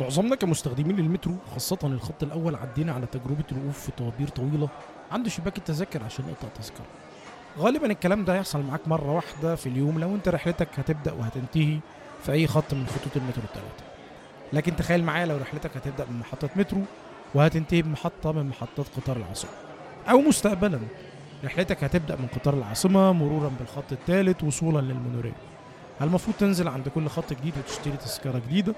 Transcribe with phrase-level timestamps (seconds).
[0.00, 4.68] معظمنا كمستخدمين المترو خاصة الخط الأول عدينا على تجربة الوقوف في طوابير طويلة
[5.12, 6.84] عند شباك التذاكر عشان نقطع تذكرة.
[7.58, 11.78] غالبا الكلام ده هيحصل معاك مرة واحدة في اليوم لو انت رحلتك هتبدأ وهتنتهي
[12.22, 13.84] في أي خط من خطوط المترو التلاتة.
[14.52, 16.80] لكن تخيل معايا لو رحلتك هتبدأ من محطة مترو
[17.34, 19.50] وهتنتهي بمحطة من محطات قطار العاصمة.
[20.10, 20.80] أو مستقبلا
[21.44, 25.34] رحلتك هتبدأ من قطار العاصمة مرورا بالخط الثالث وصولا للمونوريل.
[26.00, 28.74] المفروض تنزل عند كل خط جديد وتشتري تذكرة جديدة.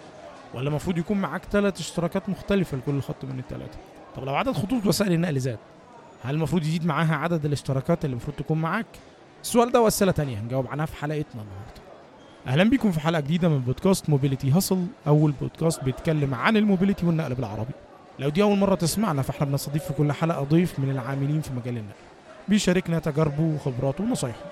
[0.54, 3.78] ولا المفروض يكون معاك ثلاث اشتراكات مختلفة لكل خط من الثلاثة
[4.16, 5.58] طب لو عدد خطوط وسائل النقل زاد
[6.24, 8.86] هل المفروض يزيد معاها عدد الاشتراكات اللي المفروض تكون معاك؟
[9.42, 11.80] السؤال ده وأسئلة تانية هنجاوب عنها في حلقتنا النهارده.
[12.46, 17.06] أهلا بيكم في حلقة جديدة من بودكاست Mobility Hustle أول بودكاست بيتكلم عن ال mobility
[17.06, 17.72] والنقل بالعربي.
[18.18, 21.76] لو دي أول مرة تسمعنا فإحنا بنستضيف في كل حلقة ضيف من العاملين في مجال
[21.76, 21.96] النقل.
[22.48, 24.44] بيشاركنا تجاربه وخبراته ونصايحه.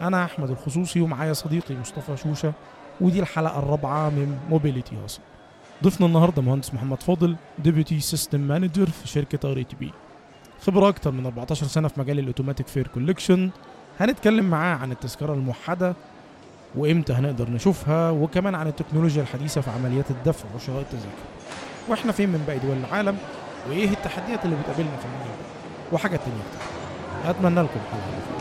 [0.00, 2.52] أنا أحمد الخصوصي ومعايا صديقي مصطفى شوشة.
[3.00, 5.20] ودي الحلقة الرابعة من Mobility Hustle
[5.84, 9.92] ضيفنا النهارده مهندس محمد فاضل deputy system manager في شركة RATP
[10.66, 13.50] خبرة أكتر من 14 سنة في مجال ال automatic fare collection.
[14.00, 15.94] هنتكلم معاه عن التذكرة الموحدة
[16.74, 21.28] وإمتى هنقدر نشوفها وكمان عن التكنولوجيا الحديثة في عمليات الدفع وشراء التذاكر.
[21.88, 23.18] وإحنا فين من باقي دول العالم
[23.68, 25.46] وإيه التحديات اللي بتقابلنا في المجال ده؟
[25.92, 27.30] وحاجات تانية كتير.
[27.30, 28.37] أتمنى لكم الحلقة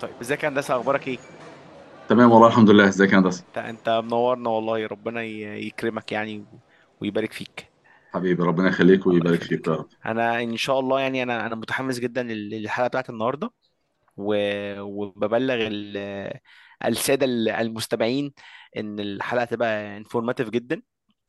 [0.00, 1.18] طيب إزيك يا هندسة؟ أخبارك إيه؟
[2.08, 2.88] تمام والله الحمد لله.
[2.88, 4.86] إزيك يا هندسة؟ انت أنت منورنا والله.
[4.86, 6.48] ربنا ي- يكرمك يعني
[7.00, 7.72] ويبارك فيك.
[8.14, 9.88] حبيبي ربنا يخليك الله ويبارك فيك يخليك يا رب.
[10.06, 13.50] أنا إن شاء الله يعني أنا أنا متحمس جدا لل- للحلقة بتاعت النهارده
[14.16, 16.38] و- وببلغ ال-
[16.84, 18.32] السادة ال- المستمعين
[18.76, 20.82] إن الحلقة تبقى informative جدا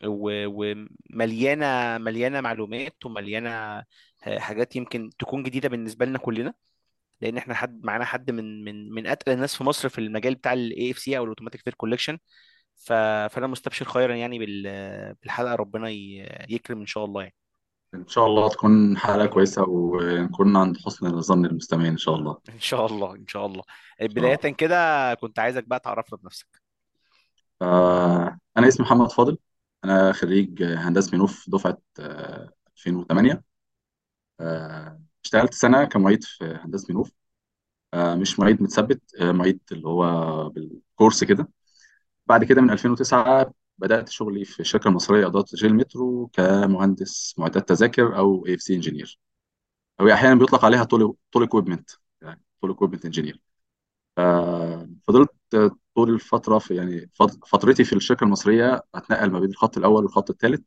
[0.05, 3.83] و- ومليانة مليانة معلومات ومليانة
[4.37, 6.53] حاجات يمكن تكون جديدة بالنسبة لنا كلنا.
[7.21, 10.53] لأن إحنا حد معانا حد من من من اتقل الناس في مصر في المجال بتاع
[10.53, 12.17] ال AFC أو ال automatic fare collection
[12.75, 12.93] ف...
[13.33, 14.63] فأنا مستبشر خيرا يعني بال...
[15.21, 15.55] بالحلقة.
[15.55, 15.89] ربنا.
[16.49, 17.35] يكرم إن شاء الله يعني.
[17.95, 22.37] إن شاء الله تكون حلقة كويسة ونكون عند حسن ظن المستمعين إن شاء الله.
[22.49, 23.63] إن شاء الله إن شاء الله.
[24.01, 26.47] بداية كده كنت عايزك بقى تعرفنا بنفسك.
[27.61, 29.37] آه أنا اسمي محمد فاضل.
[29.83, 33.43] أنا خريج هندسة منوف دفعة آه 2008
[34.39, 37.11] آه اشتغلت سنة كمعيد في هندسة منوف
[37.95, 41.49] آه مش معيد متثبت آه معيد اللي هو بالكورس كده.
[42.27, 48.17] بعد كده من 2009 بدأت شغلي في الشركة المصرية إدارة تشغيل المترو كمهندس معدات تذاكر
[48.17, 49.19] أو AFC engineer
[50.01, 51.89] هو أحيانا بيطلق عليها toll toll equipment
[52.21, 53.41] يعني toll equipment engineer
[55.07, 55.29] فضلت
[55.95, 60.29] طول الفترة في يعني فت- فترتي في الشركة المصرية اتنقل ما بين الخط الأول والخط
[60.29, 60.61] الثالث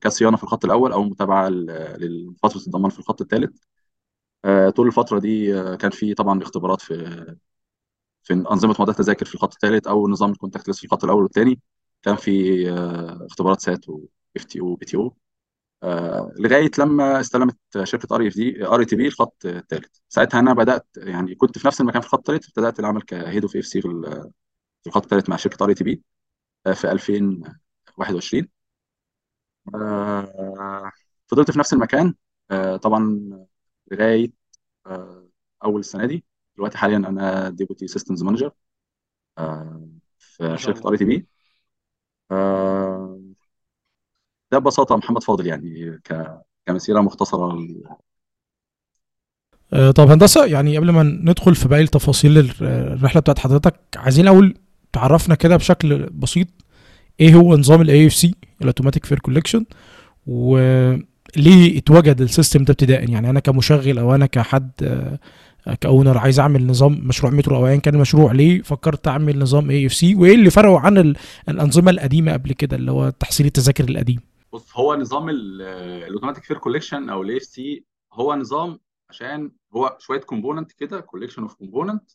[0.00, 3.58] كصيانة في الخط الأول أو متابعة لفترة الضمان في الخط الثالث
[4.76, 6.94] طول الفترة دي آه، كان في طبعا اختبارات في
[8.22, 11.60] في أنظمة معدات التذاكر في الخط الثالث أو نظام ال contact في الخط الأول والثاني
[12.02, 12.30] كان في
[12.72, 15.16] آه، اختبارات SAT و FT أو PT أو
[15.82, 19.86] آه، لغاية لما استلمت شركة RD RATP الخط الثالث.
[20.08, 23.56] ساعتها أنا بدأت يعني كنت في نفس المكان في الخط الثالث بدات العمل ك head
[23.56, 24.30] of AFC في ال-
[24.82, 26.02] في الخط الثالث مع شركة RATP
[26.74, 28.48] في 2021
[29.74, 30.92] آه،
[31.26, 32.14] فضلت في نفس المكان.
[32.50, 33.30] آه، طبعا
[33.92, 34.32] لغاية
[35.64, 36.24] أول السنة دي.
[36.56, 38.50] دلوقتي حاليا أنا deputy systems manager
[39.38, 41.28] ما في شركة RATP
[44.52, 47.58] ده ببساطة محمد فاضل يعني ك- كمسيرة مختصرة
[49.72, 54.24] آه، طب هندسة يعني قبل ما ندخل في باقي التفاصيل ال- الرحلة بتاعت حضرتك عايزين
[54.24, 54.54] الأول
[54.92, 56.46] تعرفنا كده بشكل بسيط
[57.20, 59.64] إيه هو نظام ال AFC ال automatic fare collection
[60.26, 65.18] وليه اتوجد ال system ده ابتداء؟ يعني أنا كمشغل أو أنا كحد آه،
[65.80, 69.70] ك owner عايز أعمل نظام مشروع مترو أو ايا كان المشروع ليه فكرت أعمل نظام
[69.70, 71.16] AFC وإيه اللي فرقه عن ال-
[71.48, 74.20] الأنظمة القديمة قبل كده اللي هو تحصيل التذاكر القديم؟
[74.52, 78.80] بص هو نظام ال automatic fare collection أو ال AFC هو نظام
[79.10, 82.10] عشان هو شوية component كده collection of component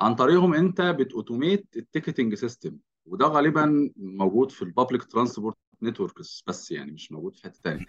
[0.00, 5.56] عن طريقهم أنت بت automate ال ticketing system وده غالبا موجود في ال public transport
[5.82, 7.82] networks بس يعني مش موجود في حتة تانية.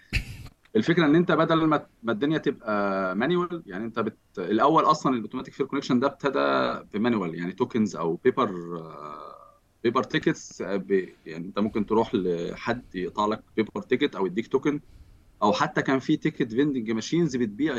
[0.76, 4.18] الفكرة إن أنت بدل ما ما الدنيا تبقى manual يعني أنت بت...
[4.38, 6.40] الأول أصلا ال automatic fare collection ده ابتدى
[6.98, 8.50] ب manual يعني tokens أو paper
[9.84, 14.80] paper tickets يعني انت ممكن تروح لحد يقطع لك paper ticket أو يديك token
[15.42, 17.74] أو حتى كان في ticket vending machines بتبيع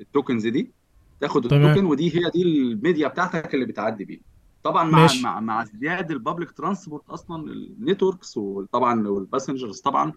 [0.00, 0.72] ال tokens دي.
[1.20, 4.20] تاخد ال token ودي هي دي الميديا بتاعتك اللي بتعدي بيها.
[4.62, 5.22] طبعا مع ماشي.
[5.22, 10.12] مع مع ازدياد ال public transport أصلا ال networks وطبعا وال passengers طبعا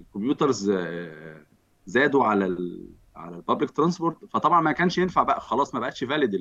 [0.00, 1.46] ال commuters آه،
[1.86, 6.04] زادوا على ال على ال public transport فطبعا ما كانش ينفع بقى خلاص ما بقتش
[6.04, 6.34] valid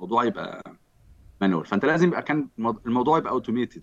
[0.00, 0.76] الموضوع يبقى
[1.40, 1.66] manual.
[1.66, 2.48] فأنت لازم يبقى كان
[2.86, 3.82] الموضوع يبقى automated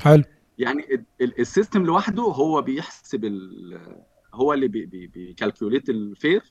[0.00, 0.24] حلو.
[0.58, 4.02] يعني ال- ال- system لوحده هو بيحسب ال-
[4.34, 6.42] هو اللي بي بي بي calculate ال fare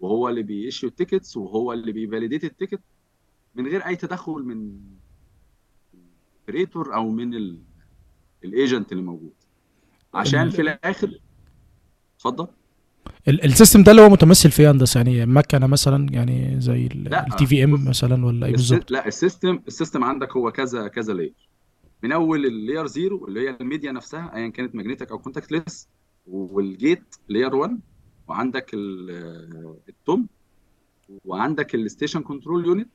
[0.00, 2.80] وهو اللي بي issue ال tickets وهو اللي بي validate ال ticket
[3.54, 4.80] من غير أي تدخل من
[5.94, 7.34] ال operator أو من
[8.44, 9.34] ال agent اللي موجود.
[10.14, 11.20] عشان في ال- الآخر
[12.16, 12.48] اتفضل.
[13.28, 17.46] ال system ده اللي هو متمثل في يا هندسة يعني مكنه مثلا يعني زي ال
[17.46, 18.52] TVM مثلا ولا إيه.
[18.52, 21.32] بالظبط؟ لا ال system ال system عندك هو كذا كذا layer
[22.02, 25.88] من أول ال layer zero اللي هي الميديا نفسها ايا كانت magnetic أو contactless
[26.26, 27.80] وال gate layer 1
[28.28, 30.26] وعندك ال- التوم
[31.24, 32.90] وعندك ال station control unit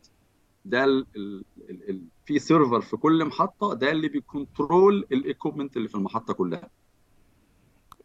[0.66, 1.06] ده ال...
[1.16, 1.44] ال...
[1.70, 1.90] ال...
[1.90, 2.02] ال...
[2.26, 6.70] في server في كل محطة ده اللي بي control ال equipment اللي في المحطة كلها.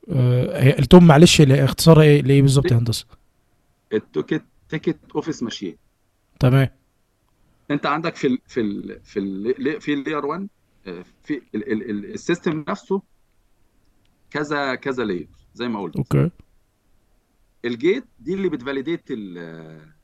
[0.08, 3.06] التوم معلش ل- اختصارها إيه؟ لايه بالظبط يا هندسة؟
[3.93, 5.76] ال ticket ticket office machine
[6.41, 6.69] تمام.
[7.70, 10.49] أنت عندك في ال في ال في ال في ال layer 1
[10.87, 13.03] آه، في ال- ال- ال- system نفسه
[14.31, 15.97] كذا كذا layer زي ما قلت.
[15.97, 16.31] okay.
[17.64, 19.97] ال gate دي اللي بت validate ال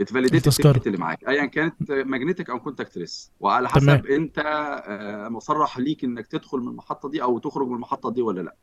[0.00, 3.98] بت validate ال ticket اللي معاك ايا كانت magnetic أو contactless وعلى تمام.
[3.98, 8.22] حسب أنت آه، مصرح ليك إنك تدخل من المحطة دي أو تخرج من المحطة دي
[8.22, 8.56] ولا لا.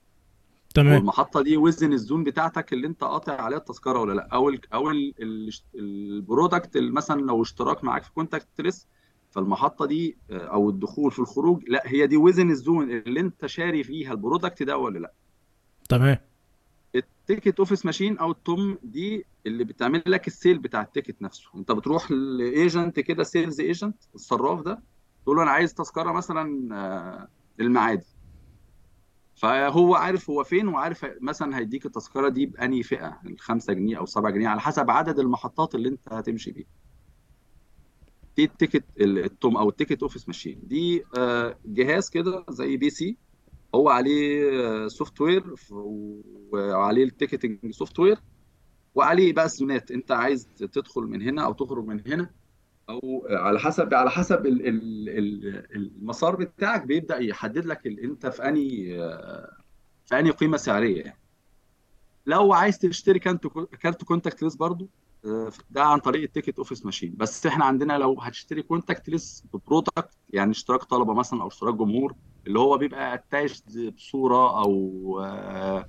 [0.78, 0.96] تمام.
[0.96, 4.74] والمحطة دي within ال zone بتاعتك اللي انت قاطع عليها التذكرة ولا لا؟ أو ال
[4.74, 8.88] أو ال- ال- product مثلا لو اشتراك معاك في contactless
[9.32, 13.46] فالمحطة دي آه، أو الدخول في الخروج لا هي دي within ال zone اللي انت
[13.46, 15.14] شاري فيها ال product ده ولا لا؟
[15.90, 16.18] تمام.
[16.96, 21.22] ال ticket office machine أو التوم دي اللي بتعمل لك ال sale بتاع ال ticket
[21.22, 21.50] نفسه.
[21.56, 24.80] انت بتروح ل agent كده sales agent الصراف ده
[25.24, 27.28] تقول له أنا عايز تذكرة مثلا آه،
[27.60, 28.06] المعادي.
[29.38, 34.32] فهو عارف هو فين وعارف مثلا هيديك التذكرة دي بأنهي فئة الخمسة جنيه أو 7
[34.32, 36.68] جنيه على حسب عدد المحطات اللي أنت هتمشي بيها.
[38.38, 40.60] دي ال ticket ال TOM أو ال ticket office machine.
[40.64, 43.18] دي آه، جهاز كده زي PC
[43.76, 45.54] هو عليه software
[46.52, 48.18] وعليه ال ticketing software
[48.96, 52.30] وعليه بقى ال zone ات أنت عايز تدخل من هنا أو تخرج من هنا
[52.90, 58.44] أو على حسب على حسب ال- ال- ال- المسار بتاعك بيبدأ يحدد لك أنت في
[58.50, 58.98] أنهي
[60.06, 61.20] في أنهي قيمة سعرية يعني.
[62.26, 63.20] لو عايز تشتري
[63.82, 64.90] كارت contactless برضو
[65.26, 67.16] آه، ده عن طريق ال ticket office machine.
[67.18, 72.14] بس إحنا عندنا لو هتشتري contactless ب product يعني اشتراك طلبة مثلا أو اشتراك جمهور
[72.48, 75.86] اللي هو بيبقى attached بصورة أو آه،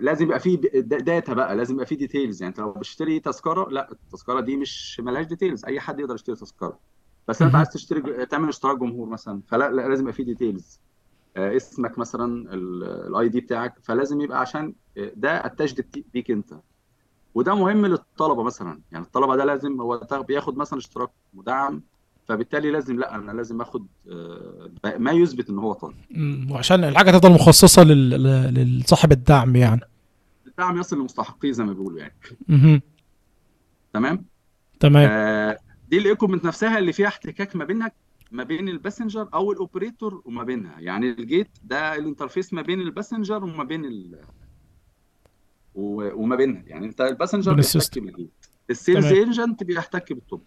[0.00, 3.68] لازم يبقى فيه د- data بقى لازم يبقى فيه details يعني انت لو بتشتري تذكرة
[3.70, 6.80] لا التذكرة دي مش ملهاش details أي حد يقدر يشتري تذكرة.
[7.28, 7.54] بس أنت.
[7.54, 10.80] عايز تشتري تعمل اشتراك جمهور مثلا فلا لا لازم يبقى فيه details
[11.36, 16.54] آه، اسمك مثلا ال ID بتاعك فلازم يبقى عشان آه، ده attached بيك أنت.
[17.34, 18.82] وده مهم للطلبة مثلا.
[18.90, 21.84] يعني الطلبة ده لازم هو بياخد مثلا اشتراك مدعم
[22.28, 25.94] فبالتالي لازم لا أنا لازم آخد آه، ما يثبت إن هو طالب.
[26.10, 29.80] مم، وعشان الحاجة تفضل مخصصة لصاحب الدعم يعني.
[30.46, 32.14] الدعم يصل لمستحقيه زي ما بيقولوا يعني.
[32.48, 32.80] مهم.
[33.92, 34.24] تمام؟
[34.80, 35.08] تمام.
[35.10, 35.58] آه،
[35.90, 37.92] دي ال equipment نفسها اللي فيها احتكاك ما بينك
[38.32, 40.80] ما بين ال passenger أو ال operator وما بينها.
[40.80, 44.18] يعني ال gate ده ال interface ما بين ال passenger وما بين ال...
[45.74, 46.62] و- وما بينها.
[46.66, 48.30] يعني أنت ال passenger بيحتك بال gate.
[48.70, 50.42] ال sales agent بيحتك بالتوب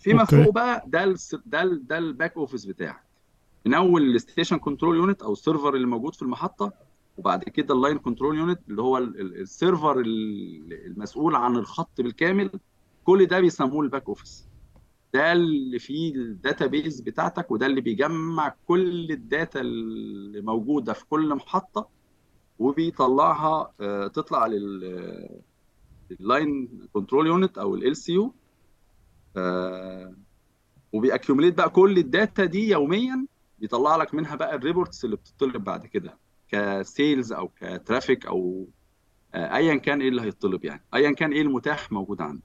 [0.00, 0.44] فيما okay.
[0.44, 1.16] فوق بقى ده ال
[1.46, 3.02] ده ال ده ال back office بتاعك.
[3.66, 6.72] من أول ال station control unit أو ال server اللي موجود في المحطة
[7.16, 12.00] وبعد كده ال line control unit اللي هو ال- ال- server ال- المسؤول عن الخط
[12.00, 12.50] بالكامل
[13.04, 14.48] كل ده بيسموه ال back office
[15.14, 21.04] ده اللي فيه ال database بتاعتك وده اللي بيجمع كل ال data اللي موجودة في
[21.06, 21.88] كل محطة
[22.58, 24.46] وبيطلعها آه، تطلع
[26.10, 28.34] لل line control unit أو LCU
[30.92, 33.26] وبي accumulate بقى كل ال data دي يوميا
[33.58, 36.18] بيطلع لك منها بقى ال reports اللي بتطلب بعد كده
[36.48, 38.68] ك sales أو ك traffic أو
[39.34, 40.84] آه، ايا كان إيه اللي هيطلب يعني.
[40.94, 42.42] ايا كان إيه المتاح موجود عنده.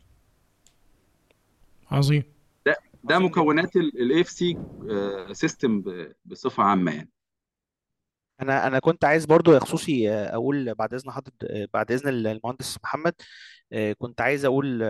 [1.91, 2.23] عظيم.
[2.65, 4.57] ده ده عظيم مكونات ال AFC
[5.31, 5.83] system
[6.25, 7.09] بصفة عامة يعني.
[8.41, 12.09] أنا أنا كنت عايز برضو يا خصوصي آه، أقول بعد إذن حضرتك آه، بعد إذن
[12.27, 13.13] المهندس محمد
[13.97, 14.83] كنت عايز أقول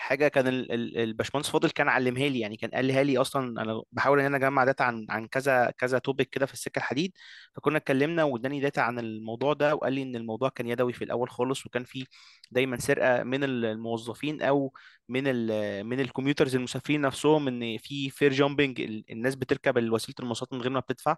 [0.00, 3.82] حاجة كان ال- ال- الباشمهندس فاضل كان علمها لي يعني كان قالها لي أصلا أنا
[3.92, 7.12] بحاول إن أنا أجمع data عن عن كذا كذا topic كده في السكة الحديد
[7.56, 11.30] فكنا اتكلمنا واداني data عن الموضوع ده وقال لي إن الموضوع كان يدوي في الأول
[11.30, 12.06] خالص وكان في
[12.50, 14.72] دايما سرقة من ال- الموظفين أو
[15.08, 18.80] من ال من ال commuters المسافرين نفسهم إن في fare jumping
[19.10, 21.16] الناس بتركب وسيلة المواصلات من غير ما بتدفع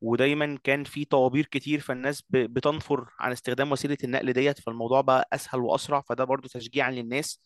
[0.00, 5.60] ودايما كان في طوابير كتير فالناس بتنفر عن استخدام وسيلة النقل ديت فالموضوع بقى أسهل
[5.60, 7.40] وأسرع فده برضو تشجيعا للناس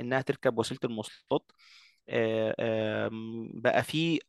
[0.00, 1.52] إنها تركب وسيلة المواصلات.
[2.08, 2.54] آه،
[3.08, 4.20] آم، بقى في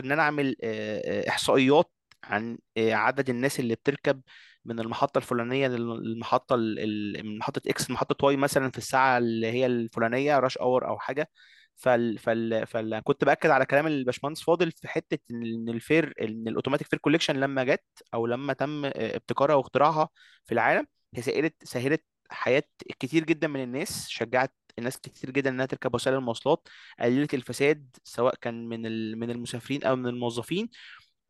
[0.00, 1.92] إن أنا أعمل آه، آه، إحصائيات
[2.24, 4.22] عن آه، عدد الناس اللي بتركب
[4.64, 9.46] من المحطة الفلانية للمحطة ال- ال- من محطة X لمحطة Y مثلا في الساعة اللي
[9.52, 11.30] هي الفلانية rush hour أو حاجة.
[11.76, 16.48] فال فال فال كنت بأكد على كلام الباشمهندس فاضل في حتة إن ال fare إن
[16.48, 17.84] ال automatic fare collection لما جت
[18.14, 20.08] أو لما تم آه، ابتكارها واختراعها
[20.46, 22.62] في العالم هي سهلت سهلت حياة
[23.00, 26.68] كتير جدا من الناس شجعت الناس كتير جدا إنها تركب وسائل المواصلات
[27.00, 28.82] قللت الفساد سواء كان من
[29.18, 30.68] من المسافرين أو من الموظفين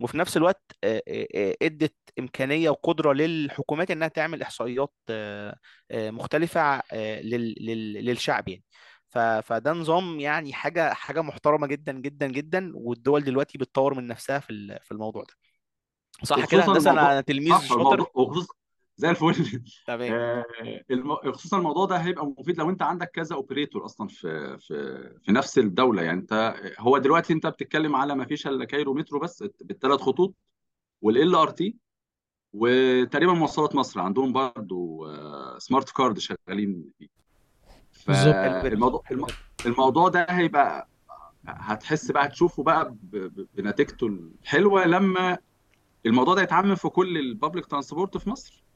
[0.01, 0.63] وفي نفس الوقت
[1.63, 4.95] إدت إمكانية وقدرة للحكومات إنها تعمل إحصائيات
[5.93, 8.65] مختلفة لل- لل- للشعب يعني.
[9.43, 14.79] فده نظام يعني حاجة حاجة محترمة جدا جدا جدا والدول دلوقتي بتطور من نفسها في
[14.83, 15.35] في الموضوع ده.
[16.25, 18.07] صح كده هندسة أنا تلميذ شاطر.
[18.15, 18.55] وخصوصا
[19.03, 19.63] زي الفل.
[19.87, 20.13] تمام.
[20.13, 20.45] آه،
[20.91, 21.15] الم...
[21.15, 25.59] خصوصا الموضوع ده هيبقى مفيد لو انت عندك كذا operator أصلا في في في نفس
[25.59, 26.03] الدولة.
[26.03, 30.35] يعني انت هو دلوقتي انت بتتكلم على ما فيش إلا Cairo Metro بس بالثلاث خطوط
[31.03, 31.77] وال LRT
[32.53, 34.01] وتقريبا مواصلات مصر.
[34.01, 37.09] عندهم برضو آه، smart card شغالين فيه.
[37.93, 39.03] فالموضوع
[39.67, 40.89] الموضوع ده هيبقى
[41.47, 42.95] هتحس بقى تشوفه بقى
[43.55, 45.39] بنتيجته الحلوة لما
[46.07, 48.68] الموضوع ده يتعمم في كل ال public transport في مصر.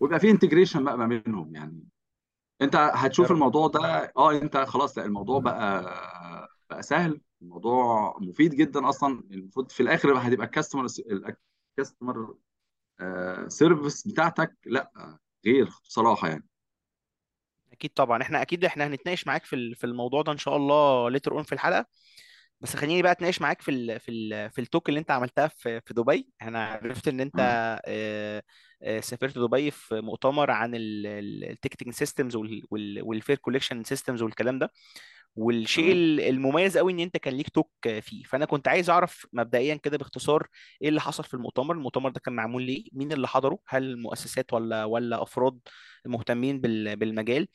[0.00, 1.84] ويبقى في integration بقى ما بينهم يعني.
[2.62, 5.82] انت هتشوف الموضوع ده آه انت خلاص لا الموضوع بقى
[6.70, 7.20] بقى سهل.
[7.42, 9.24] الموضوع مفيد جدا أصلا.
[9.30, 10.86] المفروض في الآخر بقى هتبقى ال customer
[11.78, 12.34] ال customer
[13.48, 14.56] service بتاعتك.
[14.66, 16.48] لأ غير بصراحة يعني.
[17.72, 18.22] أكيد طبعا.
[18.22, 21.52] إحنا أكيد إحنا هنتناقش معاك في في الموضوع ده إن شاء الله later on في
[21.52, 21.86] الحلقة.
[22.60, 25.48] بس خليني بقى أتناقش معاك في ال في ال في ال talk اللي أنت عملتها
[25.48, 26.28] في في دبي.
[26.42, 27.34] أنا عرفت إن أنت.
[27.86, 28.42] آه،
[28.82, 32.36] آه، سافرت دبي في مؤتمر عن ال ticketing systems
[33.02, 34.72] وال fare collection systems والكلام ده.
[35.36, 35.92] والشيء
[36.30, 38.22] المميز قوي إن أنت كان ليك talk فيه.
[38.24, 40.46] فأنا كنت عايز أعرف مبدئيا كده باختصار
[40.82, 41.74] إيه اللي حصل في المؤتمر.
[41.74, 45.58] المؤتمر ده كان معمول ليه؟ مين اللي حضره؟ هل مؤسسات ولا ولا أفراد
[46.06, 47.48] مهتمين بال- بالمجال؟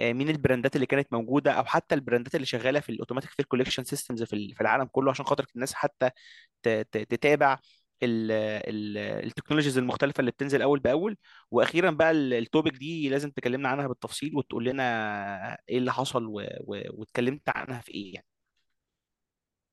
[0.00, 3.30] مين ال brandات اللي كانت موجودة أو حتى ال brandات اللي شغالة في ال automatic
[3.30, 6.10] fare collection systems في ال- في العالم كله عشان خاطر الناس حتى
[6.92, 7.58] تتابع
[8.02, 11.16] ال- ال- technologies المختلفة اللي بتنزل أول بأول
[11.50, 16.26] وأخيرا بقى ال- topic دي لازم تكلمنا عنها بالتفصيل وتقول لنا إيه اللي حصل.
[16.66, 18.26] واتكلمت عنها في إيه يعني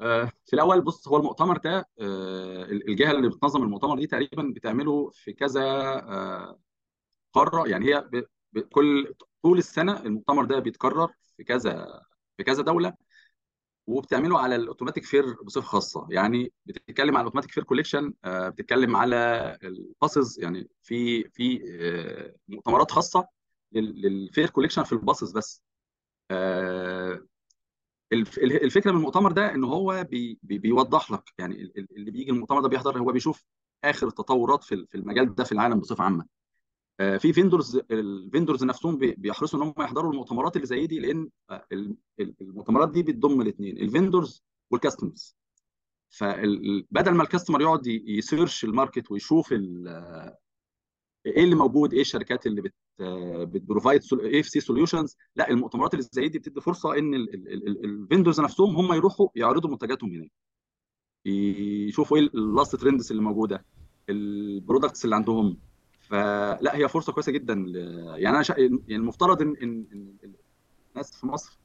[0.01, 5.10] آه، في الأول بص هو المؤتمر ده آه، الجهة اللي بتنظم المؤتمر دي تقريبا بتعمله
[5.13, 6.60] في كذا آه،
[7.34, 8.10] قارة يعني هي
[8.72, 12.02] كل طول السنة المؤتمر ده بيتكرر في كذا
[12.38, 12.94] في كذا دولة
[13.88, 16.08] وبتعمله على ال automatic fare بصفة خاصة.
[16.12, 19.16] يعني بتتكلم على ال automatic fare collection بتتكلم على
[19.63, 23.28] ال buses يعني في في آه، مؤتمرات خاصة
[23.72, 25.64] لل- لل fare collection في ال buses بس.
[26.32, 27.22] آه،
[28.14, 32.12] الف- الفكرة من المؤتمر ده إن هو بي بي بيوضح لك يعني ال- ال- اللي
[32.12, 33.44] بيجي المؤتمر ده بيحضر هو بيشوف
[33.84, 36.26] آخر التطورات في ال- في المجال ده في العالم بصفة عامة.
[36.98, 41.30] في vendors ال vendors نفسهم بي- بيحرصوا إن هم يحضروا المؤتمرات اللي زي دي لأن
[41.50, 45.36] آه، ال- ال- المؤتمرات دي بتضم الاثنين ال vendors وال customers
[46.10, 49.88] فبدل ما ال customer يقعد ي search ال market ويشوف ال-
[51.26, 52.74] إيه اللي موجود إيه الشركات اللي بت
[53.42, 57.30] بت provide إيه في سي solutions لا المؤتمرات اللي زي دي بتدي فرصة إن ال
[57.30, 60.32] vendors نفسهم هم يروحوا يعرضوا منتجاتهم هناك.
[61.26, 63.66] يشوفوا إيه ال last trends اللي موجودة
[64.10, 65.58] ال products اللي عندهم.
[66.13, 67.75] فلا هي فرصة كويسة جدا ل-
[68.17, 68.53] يعني أنا شا...
[68.60, 70.34] يعني المفترض إن إن إن
[70.96, 71.60] الناس في مصر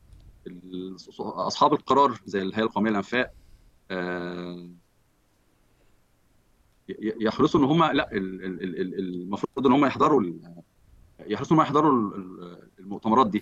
[1.21, 3.33] أصحاب القرار زي الهيئة القومية للأنفاق
[3.91, 4.71] آه،
[6.99, 10.23] يحرصوا إن هم لا ال- ال- ال- ال- المفروض إن هم يحضروا
[11.21, 13.41] يحرصوا إن هم يحضروا ال- ال- المؤتمرات دي.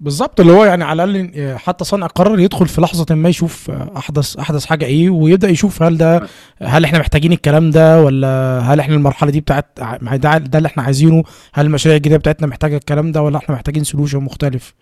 [0.00, 3.70] بالظبط اللي هو يعني على الأقل آه، حتى صانع القرار يدخل في لحظة ما يشوف
[3.70, 8.80] أحدث أحدث حاجة إيه ويبدأ يشوف هل ده هل إحنا محتاجين الكلام ده ولا هل
[8.80, 11.22] إحنا المرحلة دي بتاعت ده, ده اللي إحنا عايزينه؟
[11.54, 14.74] هل المشاريع الجديدة بتاعتنا محتاجة الكلام ده ولا إحنا محتاجين سولوشن مختلف؟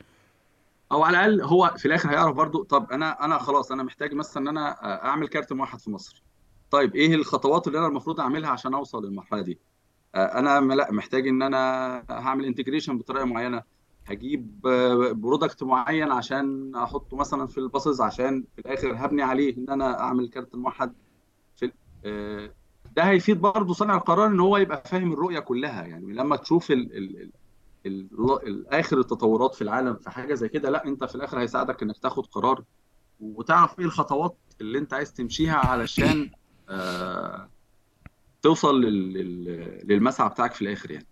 [0.92, 4.42] أو على الأقل هو في الآخر هيعرف برضو طب أنا أنا خلاص أنا محتاج مثلا
[4.42, 6.23] إن أنا أعمل كارت موحد في مصر.
[6.71, 9.59] طيب إيه الخطوات اللي أنا المفروض أعملها عشان أوصل للمرحلة دي؟
[10.14, 11.59] أنا لأ محتاج إن أنا
[12.11, 13.62] هعمل integration بطريقة معينة.
[14.06, 14.61] هجيب
[15.12, 20.00] product معين عشان أحطه مثلا في ال buses عشان في الآخر هبني عليه إن أنا
[20.00, 20.94] أعمل كارت موحد
[21.56, 21.73] في
[22.04, 22.54] آه،
[22.97, 25.82] ده هيفيد برضه صانع القرار إن هو يبقى فاهم الرؤية كلها.
[25.87, 27.30] يعني لما تشوف ال ال
[27.87, 28.09] ال
[28.47, 31.99] ال آخر التطورات في العالم في حاجة زي كده لا أنت في الآخر هيساعدك إنك
[31.99, 32.64] تاخد قرار
[33.21, 36.30] وتعرف إيه الخطوات اللي أنت عايز تمشيها علشان
[36.68, 37.50] آه
[38.42, 41.06] توصل لل- لل- للمسعى بتاعك في الآخر يعني.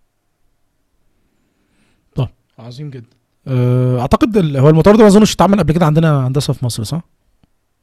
[2.60, 6.52] عظيم جدا آه، أعتقد ال- هو المؤتمر ده ما أظنش اتعمل قبل كده عندنا هندسه
[6.52, 7.02] في مصر صح؟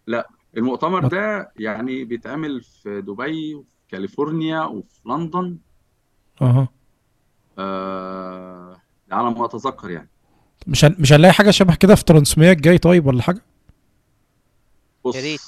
[0.07, 1.07] لا المؤتمر.
[1.07, 5.57] ده يعني بيتعمل في دبي وفي كاليفورنيا وفي لندن
[6.41, 6.67] أها
[7.59, 8.81] آه
[9.11, 10.09] على ما أتذكر يعني
[10.67, 10.95] مش هن...
[10.99, 13.41] مش هنلاقي حاجة شبه كده في ترانسميا الجاي طيب ولا حاجة؟
[15.05, 15.41] بص يا ريت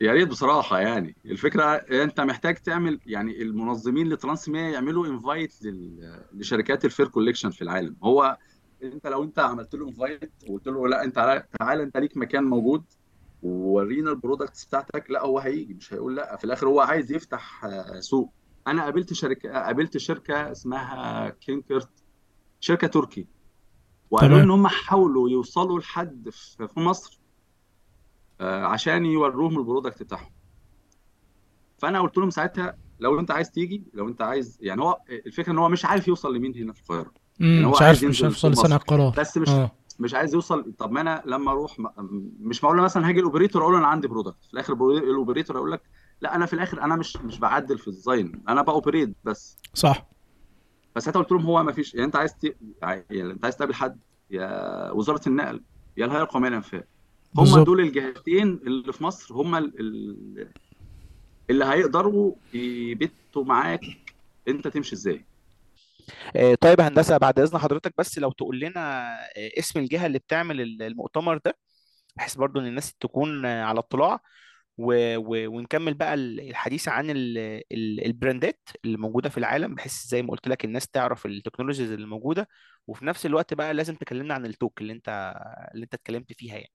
[0.00, 1.16] يا ريت بصراحة يعني.
[1.24, 5.54] الفكرة انت محتاج تعمل يعني المنظمين لترانس ميا يعملوا invite
[6.32, 7.96] لشركات ال fare collection في العالم.
[8.02, 8.38] هو
[8.82, 12.44] انت لو انت عملت له invite وقلت له لا انت تعالى تعالى انت ليك مكان
[12.44, 12.84] موجود
[13.42, 16.36] وورينا ال products بتاعتك لا هو هيجي مش هيقول لا.
[16.36, 18.32] في الآخر هو عايز يفتح سوق.
[18.66, 21.90] أنا قابلت شركة قابلت شركة اسمها كينكرت
[22.60, 23.26] شركة تركي.
[24.10, 24.40] وقالوا.
[24.40, 27.19] إن هم حاولوا يوصلوا لحد في مصر
[28.40, 30.30] عشان يوروهم ال product بتاعهم.
[31.78, 35.58] فأنا قلت لهم ساعتها لو أنت عايز تيجي لو أنت عايز يعني هو الفكرة إن
[35.58, 37.12] هو مش عارف يوصل لمين هنا في القاهرة.
[37.42, 38.76] هو مش عارف مش عارف يوصل لصانع.
[38.76, 39.14] القرار.
[39.18, 39.70] بس مش آه.
[39.98, 41.76] مش عايز يوصل طب ما أنا لما أروح
[42.40, 44.44] مش معقول مثلا هاجي ال operator أقول أنا عندي product.
[44.44, 45.82] في الآخر ال operator يقول لك
[46.20, 48.42] لا أنا في الآخر أنا مش مش بعدل في ال design.
[48.48, 49.56] أنا ب operate بس.
[49.74, 50.06] صح.
[50.94, 52.56] فساعتها قلت لهم هو ما فيش يعني أنت عايز ت...
[52.82, 55.62] يعني أنت عايز تقابل حد يا وزارة النقل
[55.96, 56.84] يا الهيئة القومية للأنفاق.
[57.36, 57.64] هم.
[57.64, 60.48] دول الجهتين اللي في مصر هم ال- ال-
[61.50, 63.80] اللي هيقدروا يبتوا معاك
[64.48, 65.24] انت تمشي إزاي
[66.36, 70.60] آه، طيب هندسة بعد إذن حضرتك بس لو تقول لنا آه، اسم الجهة اللي بتعمل
[70.60, 71.56] ال- المؤتمر ده
[72.16, 74.20] بحيث برضو إن الناس تكون آه، على اطلاع
[74.78, 75.16] و...
[75.16, 75.48] و...
[75.56, 77.38] ونكمل بقى ال- الحديث عن ال...
[77.72, 78.06] ال...
[78.06, 81.92] ال brandات اللي موجودة في العالم بحيث زي ما قلت لك الناس تعرف ال technologies
[81.92, 82.48] اللي موجودة
[82.86, 85.34] وفي نفس الوقت بقى لازم تكلمنا عن ال talk اللي أنت
[85.74, 86.72] اللي أنت اتكلمت فيها يعني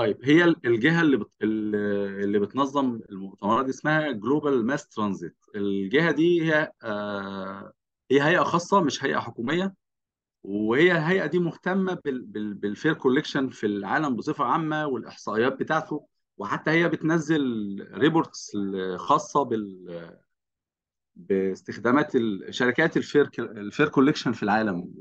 [0.00, 1.30] طيب هي ال- الجهة اللي بت...
[1.42, 7.72] اللي بتنظم المؤتمرات دي اسمها Global Mass Transit الجهة دي هي آه،
[8.10, 9.74] هي هيئة خاصة مش هيئة حكومية
[10.44, 12.22] وهي الهيئة دي مهتمة بال...
[12.22, 12.54] بال...
[12.54, 17.42] بال fare collection في العالم بصفة عامة والإحصائيات بتاعته وحتى هي بتنزل
[17.92, 18.56] reports
[18.96, 20.16] خاصة بال...
[21.16, 22.12] باستخدامات
[22.50, 24.94] شركات ال fare ال fare collection في العالم.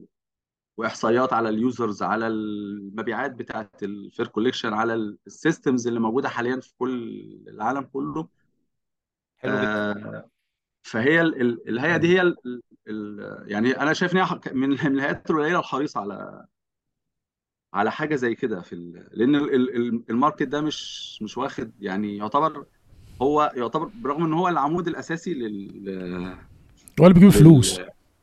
[0.79, 4.93] وإحصائيات على ال users على المبيعات بتاعت ال fare collection على
[5.27, 8.27] ال systems اللي موجودة حاليا في كل العالم كله.
[9.37, 10.29] حلو آه،
[10.81, 15.31] فهي ال- ال- الهيئة دي هي ال ال يعني أنا شايف إن هي من الهيئات
[15.31, 16.45] القليلة الحريصة على
[17.73, 19.07] على حاجة زي كده في ال...
[19.11, 22.65] لأن ال- ال- ال market ده مش مش واخد يعني يعتبر
[23.21, 26.37] هو يعتبر برغم إن هو العمود الأساسي لل
[27.01, 27.79] هو اللي بيجيب فلوس.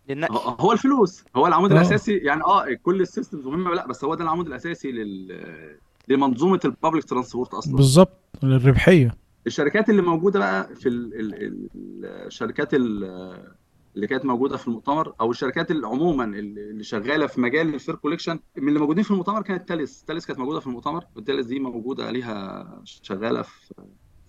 [0.09, 1.25] للنقل هو هو الفلوس.
[1.37, 1.77] هو العمود آه.
[1.77, 6.61] الأساسي يعني آه كل ال systems مهمة لا بس هو ده العمود الأساسي لل لمنظومة
[6.65, 7.77] ال public transport أصلا.
[7.77, 9.15] بالظبط الربحيه
[9.47, 11.69] الشركات اللي موجودة بقى في ال ال ال
[12.05, 13.57] الشركات ال-
[13.97, 17.95] اللي كانت موجودة في المؤتمر أو الشركات اللي عموما اللي شغالة في مجال ال fare
[17.95, 21.59] collection من اللي موجودين في المؤتمر كانت تاليس تاليس كانت موجودة في المؤتمر والتاليس دي
[21.61, 23.75] موجودة ليها شغالة في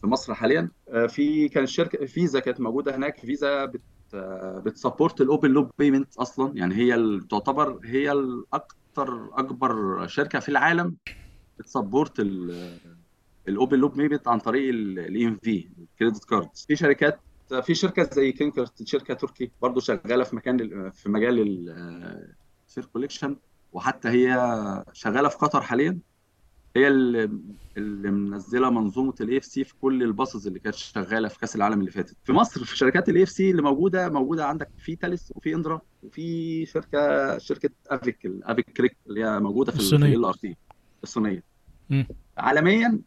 [0.02, 0.70] في مصر حاليا.
[0.90, 3.20] آه، في كان الشركة فيزا كانت موجودة هناك.
[3.20, 3.82] فيزا بت آه،
[4.66, 6.58] بت support ال open loop payment أصلا.
[6.58, 10.98] يعني هي تعتبر هي الاكثر أكبر شركة في العالم
[11.60, 12.20] بت support
[13.48, 17.22] ال open loop payment عن طريق ال EMV ال credit card في شركات
[17.64, 21.40] في شركة زي كينتكارت شركة تركي برضو شغالة في مكان في مجال
[22.68, 23.38] ال fare collection
[23.72, 24.36] وحتى هي
[24.94, 26.00] شغالة في قطر حاليا.
[26.78, 27.30] هي اللي
[27.78, 31.80] اللي منزله منظومه الاي اف سي في كل الباصز اللي كانت شغاله في كاس العالم
[31.80, 35.34] اللي فاتت في مصر في شركات الاي اف سي اللي موجوده موجوده عندك في تاليس
[35.36, 40.16] وفي إندرا وفي شركة شركة أفيك الافيك كريك اللي هي موجودة في الصينية.
[40.16, 40.58] ال ار تي
[41.04, 41.44] الصينية.
[42.38, 43.02] عالميا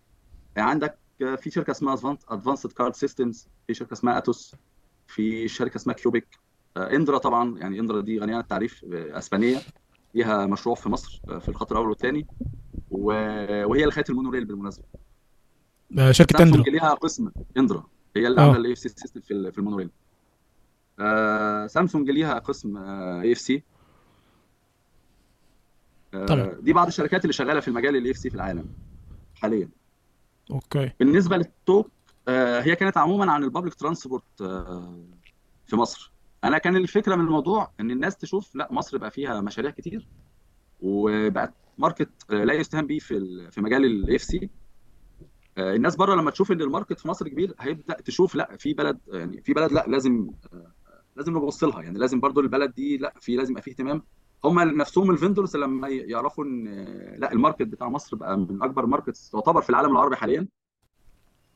[0.57, 4.55] عندك في شركة اسمها ادفانسد كارد سيستمز في شركة اسمها اتوس
[5.07, 6.39] في شركة اسمها كيوبيك
[6.77, 9.59] إندرا طبعا يعني إندرا دي غنية عن التعريف آه، أسبانية
[10.15, 12.27] ليها مشروع في مصر آه، في الخط الأول والثاني
[12.91, 14.85] وهي اللي خدت المونوريل بالمناسبة.
[15.99, 18.41] آه، شركة سامسونج اندرا ليها قسم اندرا هي اللي.
[18.41, 19.91] عامله ال AFC system في ال- في المونوريل.
[21.01, 23.63] آه، سامسونج ليها قسم AFC.
[26.61, 28.67] دي بعض الشركات اللي شغالة في المجال ال AFC في العالم
[29.35, 29.69] حاليا.
[30.51, 30.93] أوكي.
[31.01, 31.91] بالنسبة لل talk
[32.29, 35.05] آه، هي كانت عموما عن ال public transport آه،
[35.67, 36.13] في مصر.
[36.45, 40.09] أنا كان الفكرة من الموضوع ان الناس تشوف لا مصر بقى فيها مشاريع كتير
[40.81, 44.51] وبقت market آه، لا يستهان به في في مجال ال AFC
[45.59, 48.99] الناس بره لما تشوف ان ال market في مصر كبير هيبدأ تشوف لا في بلد
[49.09, 50.73] يعني في بلد لا لازم آه،
[51.17, 51.83] لازم نبص لها.
[51.83, 54.03] يعني لازم برضو البلد دي لا في لازم يبقى فيه اهتمام.
[54.45, 58.63] هم نفسهم ال vendors لما يعرفوا ان آه، لا ال market بتاع مصر بقى من
[58.63, 60.41] أكبر markets تعتبر في العالم العربي حاليا.
[60.41, 60.60] آه،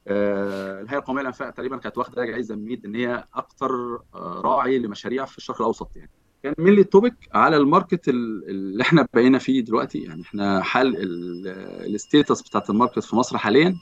[0.08, 3.70] الهيئة القومية للأنفاق تقريبا كانت واخدة جائزه من ميد ان هي أكثر
[4.14, 6.10] راعي لمشاريع في الشرق الأوسط يعني.
[6.42, 9.98] كان main ال topic على ال market ال- اللي إحنا بقينا فيه دلوقتي.
[9.98, 11.48] يعني إحنا حال ال-
[11.94, 13.76] ال status بتاعت ال market في مصر حاليا.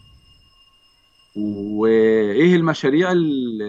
[1.36, 3.62] وإيه المشاريع ال-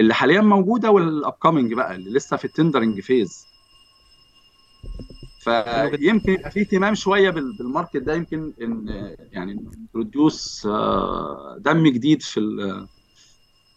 [0.00, 3.46] اللي حاليا موجودة وال upcoming بقى اللي لسه في ال tendering phase
[5.40, 8.86] فيمكن يبقى في اهتمام شوية بال- بال market ده يمكن إن
[9.32, 10.66] يعني produce
[11.58, 12.86] دم جديد في ال-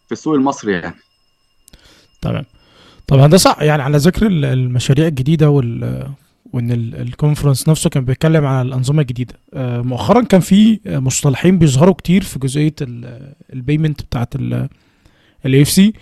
[0.06, 0.96] في السوق المصري يعني.
[2.22, 2.46] تمام.
[3.08, 6.08] طب هندسة يعني على ذكر ال- المشاريع الجديدة وال
[6.54, 9.34] وإن ال- ال conference نفسه كان بيتكلم على الأنظمة الجديدة.
[9.54, 12.76] آه، مؤخرا كان في آه، مصطلحين بيظهروا كتير في جزئية
[13.54, 14.36] ال payment بتاعت
[15.46, 15.94] ال AFC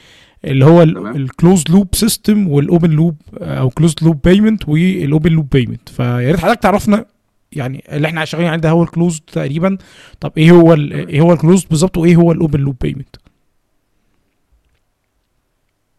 [0.45, 5.31] اللي هو ال closed loop system وال open loop أو closed loop payment وال open
[5.31, 7.05] loop payment فيا ريت حضرتك تعرفنا
[7.51, 9.77] يعني اللي إحنا شغالين عليه ده هو ال closed تقريبا.
[10.19, 13.15] طب إيه هو إيه هو ال closed بالظبط وإيه هو ال open loop payment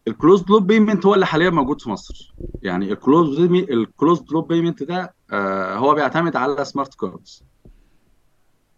[0.09, 2.35] ال closed loop payment هو اللي حاليا موجود في مصر.
[2.63, 7.43] يعني ال closed ال closed loop payment ده آه، هو بيعتمد على smart cards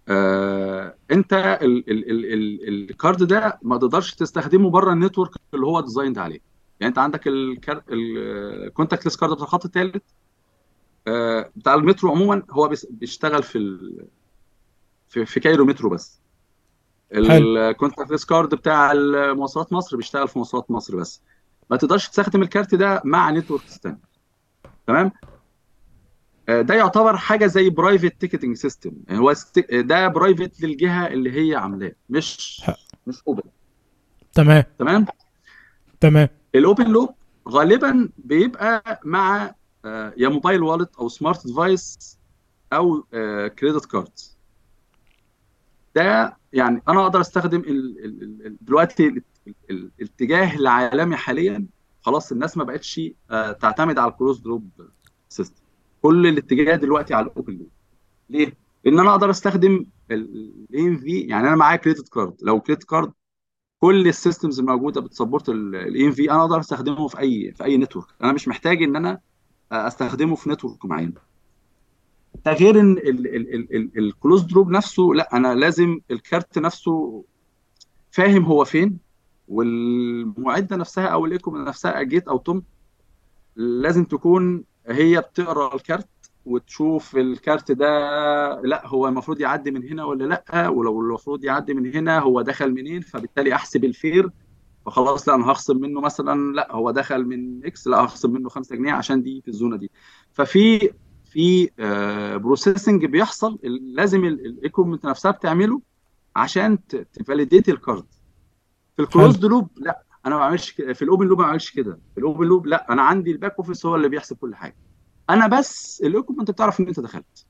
[0.08, 5.30] آه، انت ال- ال- ال- ال- ال card ده ما تقدرش تستخدمه بره ال network
[5.54, 6.40] اللي هو designed عليه.
[6.80, 10.02] يعني انت عندك ال contact card بتاع الخط الثالث
[11.56, 14.06] بتاع المترو عموما هو بيشتغل في ال-
[15.08, 16.20] في في Cairo metro بس.
[17.12, 18.92] ال contact card بتاع
[19.32, 21.22] مواصلات مصر بيشتغل في مواصلات مصر بس.
[21.70, 23.98] ما تقدرش تستخدم الكارت ده مع networks تاني
[24.86, 25.33] تمام؟ آه،
[26.48, 31.54] ده يعتبر حاجة زي private ticketing system يعني هو است- ده private للجهة اللي هي
[31.56, 32.62] عاملاه مش
[33.06, 33.42] مش open
[34.34, 34.64] تمام.
[34.78, 35.06] تمام؟
[36.00, 36.28] تمام.
[36.54, 37.10] ال open loop
[37.48, 39.54] غالبا بيبقى مع
[39.84, 42.18] آه، يا mobile wallet أو smart device
[42.72, 43.02] أو
[43.58, 44.18] credit card
[45.94, 51.16] ده يعني أنا أقدر أستخدم ال ال ال ال- دلوقتي ال- ال- ال- الاتجاه العالمي
[51.16, 51.66] حاليا.
[52.02, 54.70] خلاص الناس ما بقتش آه، تعتمد على ال closed loop
[55.28, 55.62] system
[56.04, 57.68] كل الاتجاه دلوقتي على ال open loop
[58.30, 63.12] ليه؟ لأن أنا أقدر أستخدم ال EMV يعني أنا معايا credit card لو credit card
[63.80, 67.76] كل ال systems الموجودة بت support ال EMV أنا أقدر أستخدمه في أي في أي
[67.76, 69.20] network أنا مش محتاج إن أنا
[69.72, 71.14] أستخدمه في network معين.
[72.44, 72.96] ده غير إن
[73.96, 77.24] ال closed loop نفسه لأ أنا لازم الكارت نفسه
[78.10, 78.98] فاهم هو فين
[79.48, 82.62] والمعدة نفسها أو ال equipment نفسها gate أو توم
[83.56, 86.08] لازم تكون هي بتقرأ الكارت
[86.46, 87.86] وتشوف الكارت ده
[88.60, 92.72] لا هو المفروض يعدي من هنا ولا لا؟ ولو المفروض يعدي من هنا هو دخل
[92.74, 94.30] منين؟ فبالتالي أحسب ال fare.
[94.86, 98.76] فخلاص لا أنا هخصم منه مثلا لا هو دخل من X لا هخصم منه 5
[98.76, 99.90] جنيه عشان دي في الزونة دي.
[100.32, 100.90] ففي
[101.24, 101.70] في
[102.42, 105.80] processing بيحصل لازم ال equipment نفسها بتعمله
[106.36, 106.78] عشان
[107.12, 108.06] ت validate ال card
[108.96, 110.03] في ال closed loop لا.
[110.26, 110.92] أنا ما بعملش كده.
[110.92, 111.98] في ال open loop ما بعملش كده.
[112.14, 114.76] في ال open loop لا أنا عندي ال back office هو اللي بيحسب كل حاجة.
[115.30, 117.46] أنا بس ال equipment بتعرف إن أنت دخلت.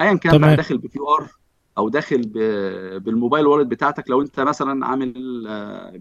[0.00, 1.28] ايا كان بقى داخل ب QR
[1.78, 2.22] أو داخل
[3.00, 5.96] بال mobile wallet بتاعتك لو أنت مثلا عامل آه،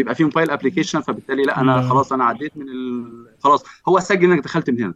[0.00, 3.28] بيبقى- فيه mobile application فبالتالي لا أنا لا خلاص أنا عديت من ال...
[3.40, 3.64] خلاص.
[3.88, 4.94] هو سجل إنك دخلت من هنا.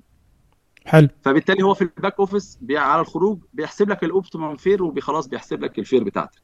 [0.87, 1.09] حلو.
[1.23, 2.59] فبالتالي هو في ال back office.
[2.71, 6.43] على الخروج بيحسب لك ال optimum fare وخلاص بيحسب لك ال fare بتاعتك.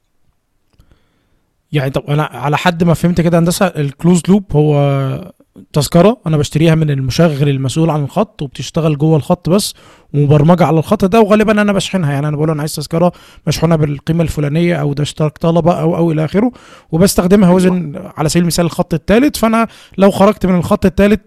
[1.75, 5.35] يعني طب أنا على حد ما فهمت كده هندسة ال closed loop هو
[5.73, 9.75] تذكرة أنا بشتريها من المشغل المسؤول عن الخط وبتشتغل جوه الخط بس
[10.15, 12.13] ومبرمجه على الخط ده وغالبا أنا بشحنها.
[12.13, 13.13] يعني أنا بقول أنا عايز تذكرة
[13.47, 16.53] مشحونة بالقيمة الفلانية أو ده اشتراك طلبة أو أو إلى آخره
[16.93, 17.49] وبستخدمها.
[17.49, 17.57] أيوه.
[17.57, 21.21] وزن على سبيل المثال الخط الثالث فأنا لو خرجت من الخط الثالث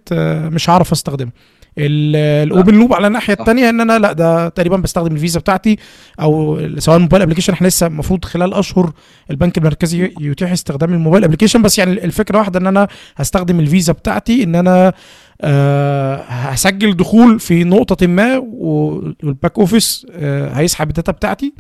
[0.54, 1.32] مش هعرف أستخدمه.
[1.78, 5.78] ال open loop على الناحية صح الثانية إن أنا لا ده تقريبا بستخدم الفيزا بتاعتي
[6.22, 8.92] أو سواء ال mobile application إحنا لسه المفروض خلال أشهر
[9.32, 13.94] البنك المركزي يتيح استخدام ال mobile application بس يعني الفكرة واحدة إن أنا هستخدم الفيزا
[13.94, 14.94] بتاعتي إن أنا
[15.42, 21.54] أه هسجل دخول في نقطة ما وال back office أه هيسحب ال data بتاعتي.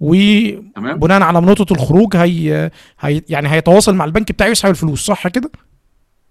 [0.00, 2.70] وبناء على نقطة الخروج هي,
[3.00, 5.06] هي يعني هيتواصل مع البنك بتاعي ويسحب الفلوس.
[5.06, 5.50] صح كده؟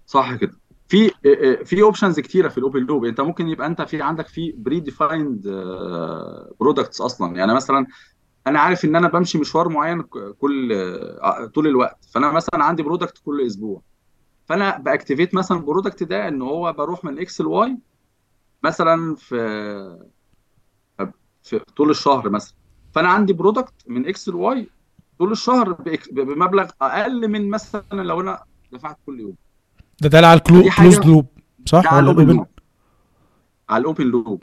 [0.06, 0.52] صح كده.
[0.92, 1.10] في
[1.64, 5.48] في options كتيرة في ال open loop انت ممكن يبقى انت في عندك في predefined
[6.60, 7.36] products أصلا.
[7.36, 7.86] يعني مثلا
[8.46, 10.02] أنا عارف إن أنا بمشي مشوار معين
[10.38, 10.72] كل
[11.22, 12.04] آه، طول الوقت.
[12.14, 13.82] فأنا مثلا عندي product كل أسبوع.
[14.46, 17.78] فأنا ب activate مثلا ال product ده إن هو بروح من X ل Y
[18.62, 20.10] مثلا في
[21.42, 22.54] في طول الشهر مثلا.
[22.94, 24.68] فأنا عندي product من X ل Y
[25.18, 25.72] طول الشهر
[26.12, 29.36] بمبلغ أقل من مثلا لو أنا دفعت كل يوم.
[30.00, 31.26] ده ده على حاجة ال closed loop
[31.66, 32.46] صح؟ على ولا الاوبن لوب
[33.70, 34.42] على ال open loop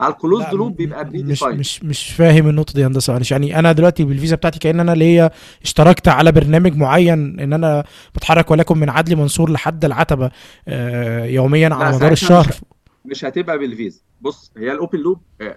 [0.00, 3.12] على ال closed لا loop بيبقى pre مش مش مش فاهم النقطة دي يا هندسة
[3.12, 3.32] معلش.
[3.32, 5.30] يعني أنا دلوقتي بالفيزا بتاعتي كأن أنا ليا
[5.62, 7.84] اشتركت على برنامج معين إن أنا
[8.14, 10.30] بتحرك ولكن من عدلي منصور لحد العتبة
[10.68, 12.62] آه، يوميا على مدار الشهر مش
[13.04, 14.00] مش هتبقى بالفيزا.
[14.20, 15.56] بص هي ال open loop آه،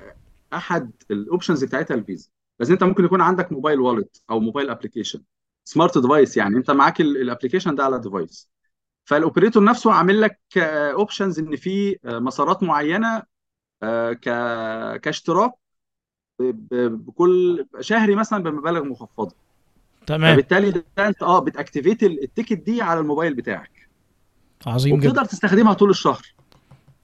[0.53, 2.29] أحد ال options بتاعتها الفيزا.
[2.59, 5.21] بس أنت ممكن يكون عندك mobile wallet أو mobile application
[5.65, 6.57] smart device يعني.
[6.57, 8.49] أنت معاك ال application ده على device
[9.05, 13.23] فال operator نفسه عامل لك options إن في آه، مسارات معينة
[13.83, 14.21] آه، ك
[15.01, 15.51] كاشتراك
[16.71, 19.35] بكل شهري مثلا بمبالغ مخفضة.
[20.07, 20.33] تمام.
[20.33, 23.89] فبالتالي ده أنت آه بت activate ال ticket دي على الموبايل بتاعك.
[24.67, 25.09] عظيم جدا.
[25.09, 26.33] وبتقدر تستخدمها طول الشهر.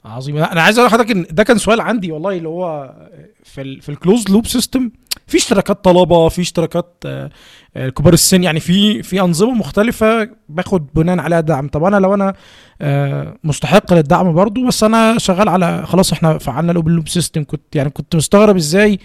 [0.06, 0.38] عظيم.
[0.38, 2.94] أنا عايز أقول لحضرتك إن ده كان سؤال عندي والله اللي هو
[3.44, 4.92] في ال في ال closed loop system
[5.28, 7.30] في اشتراكات طلبة في اشتراكات آه،
[7.76, 11.68] آه، كبار السن يعني في في أنظمة مختلفة باخد بناء عليها دعم.
[11.68, 12.34] طب أنا لو أنا
[12.82, 17.44] آه، مستحق للدعم برضو بس أنا شغال على خلاص إحنا فعلنا ال open loop system
[17.44, 19.00] كنت يعني كنت مستغرب إزاي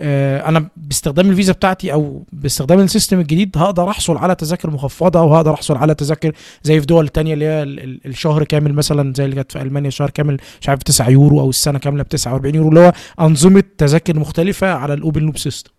[0.00, 5.54] أنا باستخدام الفيزا بتاعتي أو باستخدام ال system الجديد هقدر أحصل على تذاكر مخفضة وهقدر
[5.54, 6.32] أحصل على تذاكر
[6.62, 9.62] زي في دول تانية اللي هي ال- ال- الشهر كامل مثلا زي اللي كانت في
[9.62, 12.92] ألمانيا شهر كامل مش عارف 9 يورو أو السنة كاملة ب 49 يورو اللي هو
[13.20, 15.70] أنظمة تذاكر مختلفة على ال open loop system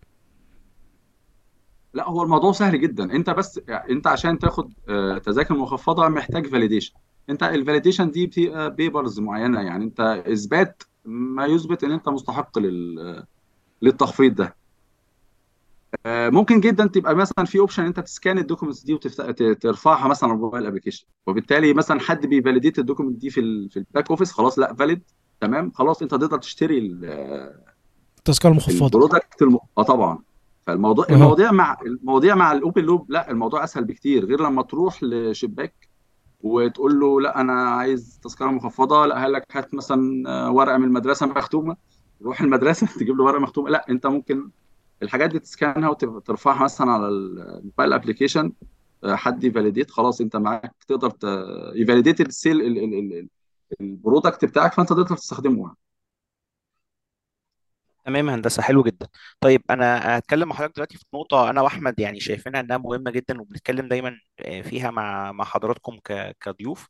[1.94, 3.04] لا هو الموضوع سهل جدا.
[3.16, 6.94] أنت بس يعني أنت عشان تاخد آه، تذاكر مخفضة محتاج validation
[7.30, 8.32] أنت ال validation دي
[8.78, 9.62] papers معينة.
[9.62, 10.00] يعني أنت
[10.34, 13.24] إثبات ما يثبت إن أنت مستحق لل
[13.82, 14.56] للتخفيض ده.
[16.06, 20.30] آه، ممكن جدا تبقى مثلا في option أنت ت scan ال documents دي وترفعها مثلا
[20.30, 23.78] على ال mobile application وبالتالي مثلا حد بي validate ال document دي في ال في
[23.78, 25.02] ال back office خلاص لا valid
[25.42, 27.54] تمام خلاص أنت تقدر تشتري ال-
[28.18, 28.86] التذكرة المخفضة.
[28.86, 29.60] ال product الم...
[29.78, 30.20] آه طبعا.
[30.68, 34.26] فالموضوع اهو المواضيع مع المواضيع مع ال open loop لا الموضوع أسهل بكتير.
[34.26, 35.90] غير لما تروح لشباك
[36.42, 40.84] وتقول له لا أنا عايز تذكرة مخفضة لا قال لك هات مثلا آه، ورقة من
[40.84, 41.76] المدرسة مختومة.
[42.22, 44.52] روح المدرسة تجيب له ورقة مختومه لا انت ممكن
[45.04, 48.54] الحاجات دي ت scan ها وترفعها مثلا على ال mobile application
[49.06, 51.14] حد ي validate خلاص انت معاك تقدر.
[51.76, 53.30] ي validate ال sale ال- ال- ال- ال-
[53.82, 55.76] ال product بتاعك فانت تقدر تستخدمه.
[58.06, 59.08] تمام هندسة حلو جدا.
[59.42, 63.42] طيب أنا هتكلم مع حضرتك دلوقتي في نقطة أنا وأحمد يعني شايفينها إنها مهمة جدا
[63.42, 66.00] وبنتكلم دايما آه، فيها مع مع حضراتكم
[66.40, 66.82] كضيوف.
[66.84, 66.90] آه،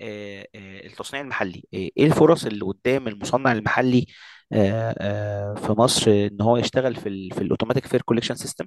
[0.00, 1.62] التصنيع المحلي.
[1.74, 4.06] آه، إيه الفرص اللي قدام المصنع المحلي
[4.52, 8.64] آه، آه، في مصر إن هو يشتغل في في ال automatic fare collection system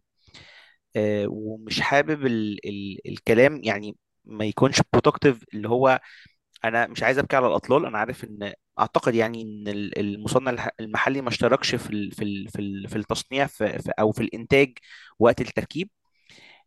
[1.28, 6.00] ومش حابب ال ال الكلام يعني ما يكونش productive اللي هو
[6.66, 7.86] أنا مش عايز أبكي على الأطلال.
[7.86, 12.50] أنا عارف إن أعتقد يعني إن ال- المصنع المحلي ما اشتركش في ال في ال
[12.50, 14.74] في ال في التصنيع في في أو في الإنتاج
[15.20, 15.90] وقت التركيب.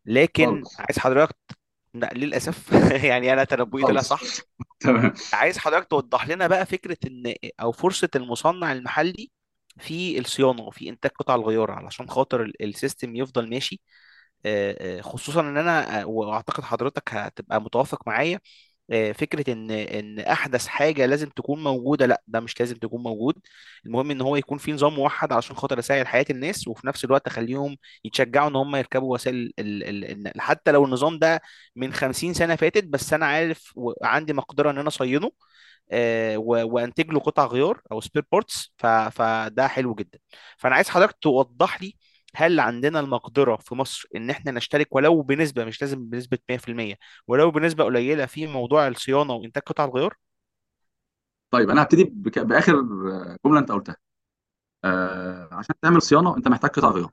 [0.05, 0.79] لكن خالص.
[0.79, 1.35] عايز حضرتك
[1.93, 2.71] لا للأسف.
[3.05, 4.21] يعني أنا تنبؤي طلع خالص صح.
[4.79, 5.13] تمام.
[5.33, 9.31] عايز حضرتك توضح لنا بقى فكرة إن أو فرصة المصنع المحلي
[9.79, 13.81] في الصيانة وفي إنتاج قطع الغيار علشان خاطر ال- السيستم يفضل ماشي.
[14.45, 18.39] آه، آه، خصوصا إن أنا آه، وأعتقد حضرتك هتبقى متوافق معايا.
[19.13, 23.35] فكرة إن إن أحدث حاجة لازم تكون موجودة لأ ده مش لازم تكون موجود.
[23.85, 27.27] المهم إن هو يكون في نظام موحد علشان خاطر اسهل حياة الناس وفي نفس الوقت
[27.27, 31.41] أخليهم يتشجعوا إن هم يركبوا وسائل ال- ال- النقل حتى لو النظام ده
[31.75, 35.31] من 50 سنة فاتت بس أنا عارف وعندي مقدرة إن أنا اصينه
[35.91, 40.19] آه، وأنتج له قطع غيار أو spare parts فده حلو جدا.
[40.57, 41.95] فأنا عايز حضرتك توضح لي
[42.35, 46.95] هل عندنا المقدرة في مصر إن إحنا نشترك؟ ولو بنسبة مش لازم بنسبة 100%
[47.27, 50.15] ولو بنسبة قليلة في موضوع الصيانة وإنتاج قطع الغيار؟
[51.51, 52.39] طيب أنا هبتدي بك...
[52.39, 52.81] بآخر
[53.45, 53.95] جملة أنت قلتها.
[54.85, 57.11] آه عشان تعمل صيانة أنت محتاج قطع غيار.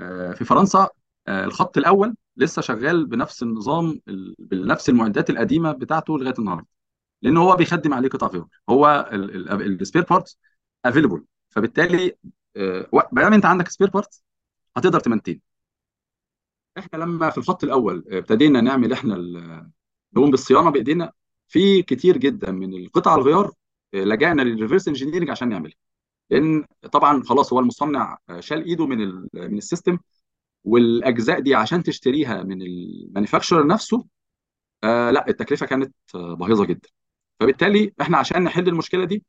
[0.00, 0.88] آه في فرنسا
[1.28, 4.34] آه الخط الأول لسه شغال بنفس النظام ال...
[4.38, 6.66] بنفس المعدات القديمة بتاعته لغاية النهارده
[7.22, 8.46] لأن هو بيخدم عليه قطع غيار.
[8.70, 10.38] هو ال spare parts
[10.84, 12.16] available فبالتالي
[13.12, 14.24] ما دام انت عندك spare parts
[14.76, 15.40] هتقدر ت maintain.
[16.78, 19.16] إحنا لما في الخط الأول ابتدينا نعمل إحنا
[20.16, 21.12] نقوم بالصيانة بإيدينا
[21.48, 23.52] في كتير جدا من القطع الغيار
[23.94, 25.74] آه، لجأنا لل reverse engineering عشان نعملها.
[26.30, 28.98] لأن طبعا خلاص هو المصنع آه، شال إيده من
[29.34, 29.98] من ال system
[30.64, 34.06] والأجزاء دي عشان تشتريها من ال manufacturer نفسه
[34.84, 36.88] آه لا التكلفة كانت آه، باهظه جدا.
[37.40, 39.24] فبالتالي إحنا عشان نحل المشكلة دي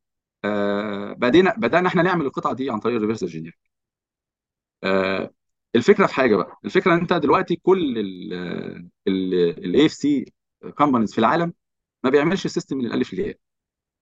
[0.46, 3.54] آه بدينا بدانا إحنا نعمل القطعة دي عن طريق ال reverse engineering
[4.84, 5.32] آه
[5.76, 6.60] الفكرة في حاجة بقى.
[6.66, 7.98] الفكرة إن أنت دلوقتي كل
[9.08, 10.34] ال AFC
[10.78, 11.54] companies في العالم
[12.04, 13.38] ما بيعملش system من الألف للياء.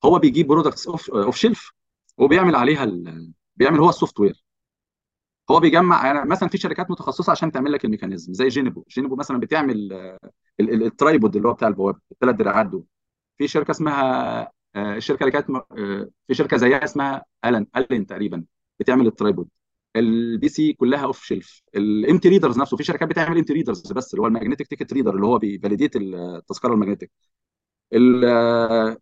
[0.06, 1.72] هو بيجيب products off shelf
[2.18, 3.34] وبيعمل عليها ال...
[3.56, 4.44] بيعمل هو ال software
[5.52, 9.16] هو بيجمع يعني مثلا في شركات متخصصة عشان تعمل لك ال mechanism زي جونيبو جونيبو
[9.16, 10.20] مثلا بتعمل ال-
[10.60, 12.84] ال- ال tripod اللي هو بتاع البوابة الثلاث دراعات دول.
[13.38, 18.46] في شركة اسمها الشركة اللي كانت آه، في شركة زيها اسمها الن الن تقريبا
[18.80, 19.50] بتعمل ال tripod
[19.96, 24.14] ال PC كلها off shelf ال empty readers نفسه في شركات بتعمل empty readers بس
[24.14, 27.12] اللي هو ال magnetic ticket reader اللي هو بي validate التذكرة ال magnetic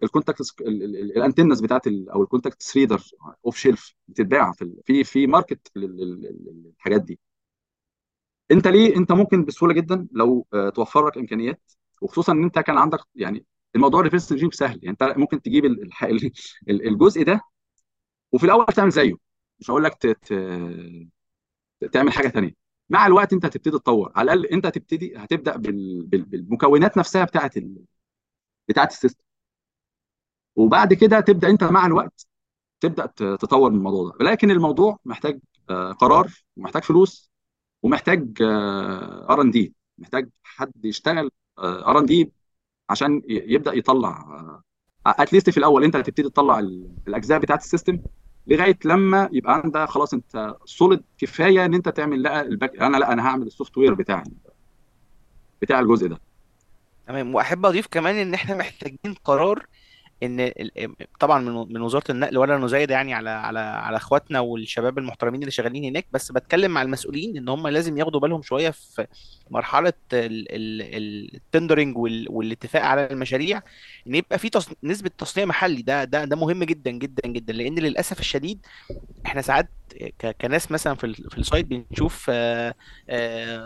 [0.03, 3.01] ال contact ال antennas بتاعت أو ال contact reader
[3.45, 7.19] off shelf بتتباع في في في market للحاجات دي.
[8.51, 11.61] انت ليه انت ممكن بسهولة جدا لو آه، توفر لك إمكانيات
[12.01, 14.79] وخصوصا إن أنت كان عندك يعني الموضوع reverse engineer سهل.
[14.83, 15.65] يعني انت ممكن تجيب
[16.69, 17.41] الجزء ده
[18.31, 19.13] وفي الأول تعمل زيه.
[19.59, 19.97] مش هقول لك
[21.91, 22.51] تعمل حاجة تانية.
[22.89, 24.11] مع الوقت انت هتبتدي تطور.
[24.15, 27.75] على الأقل انت هتبتدي هتبدأ بال- بال- بالمكونات نفسها بتاعت ال...
[28.69, 29.23] بتاعت ال system.
[30.55, 32.27] وبعد كده تبدأ انت مع الوقت
[32.79, 34.25] تبدأ تطور من الموضوع ده.
[34.25, 37.31] لكن الموضوع محتاج آه، قرار ومحتاج فلوس
[37.83, 38.41] ومحتاج
[39.29, 41.29] R&D محتاج حد يشتغل
[41.59, 42.31] R&D
[42.89, 44.25] عشان يبدأ يطلع
[45.07, 47.99] at least في الأول أنت هتبتدي تطلع ال- الأجزاء بتاعت ال system
[48.47, 53.13] لغاية لما يبقى عندك خلاص أنت solid كفاية إن أنت تعمل لا الباك أنا لا
[53.13, 54.23] أنا هعمل ال software بتاعي
[55.61, 56.19] بتاع الجزء ده.
[57.07, 57.35] تمام.
[57.35, 59.65] وأحب أضيف كمان إن إحنا محتاجين قرار
[60.23, 60.51] إن
[61.19, 65.83] طبعا من وزارة النقل ولا نزايد يعني على على على إخواتنا والشباب المحترمين اللي شغالين
[65.85, 69.07] هناك بس بتكلم مع المسؤولين إن هم لازم ياخدوا بالهم شوية في
[69.49, 71.97] مرحلة ال tendering
[72.29, 73.61] والاتفاق على المشاريع
[74.07, 74.69] إن يبقى في تص...
[74.83, 75.81] نسبة تصنيع محلي.
[75.81, 77.53] ده ده ده مهم جدا جدا جدا.
[77.53, 78.65] لأن للأسف الشديد
[79.25, 79.69] إحنا ساعات
[80.19, 80.35] ك...
[80.41, 81.15] كناس مثلا في ال...
[81.15, 82.31] في ال site بنشوف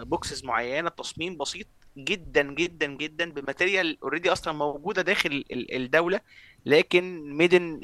[0.03, 6.19] boxes معينة تصميم بسيط جدا جدا جدا ب material already أصلا موجودة داخل ال- الدولة
[6.65, 7.79] لكن made in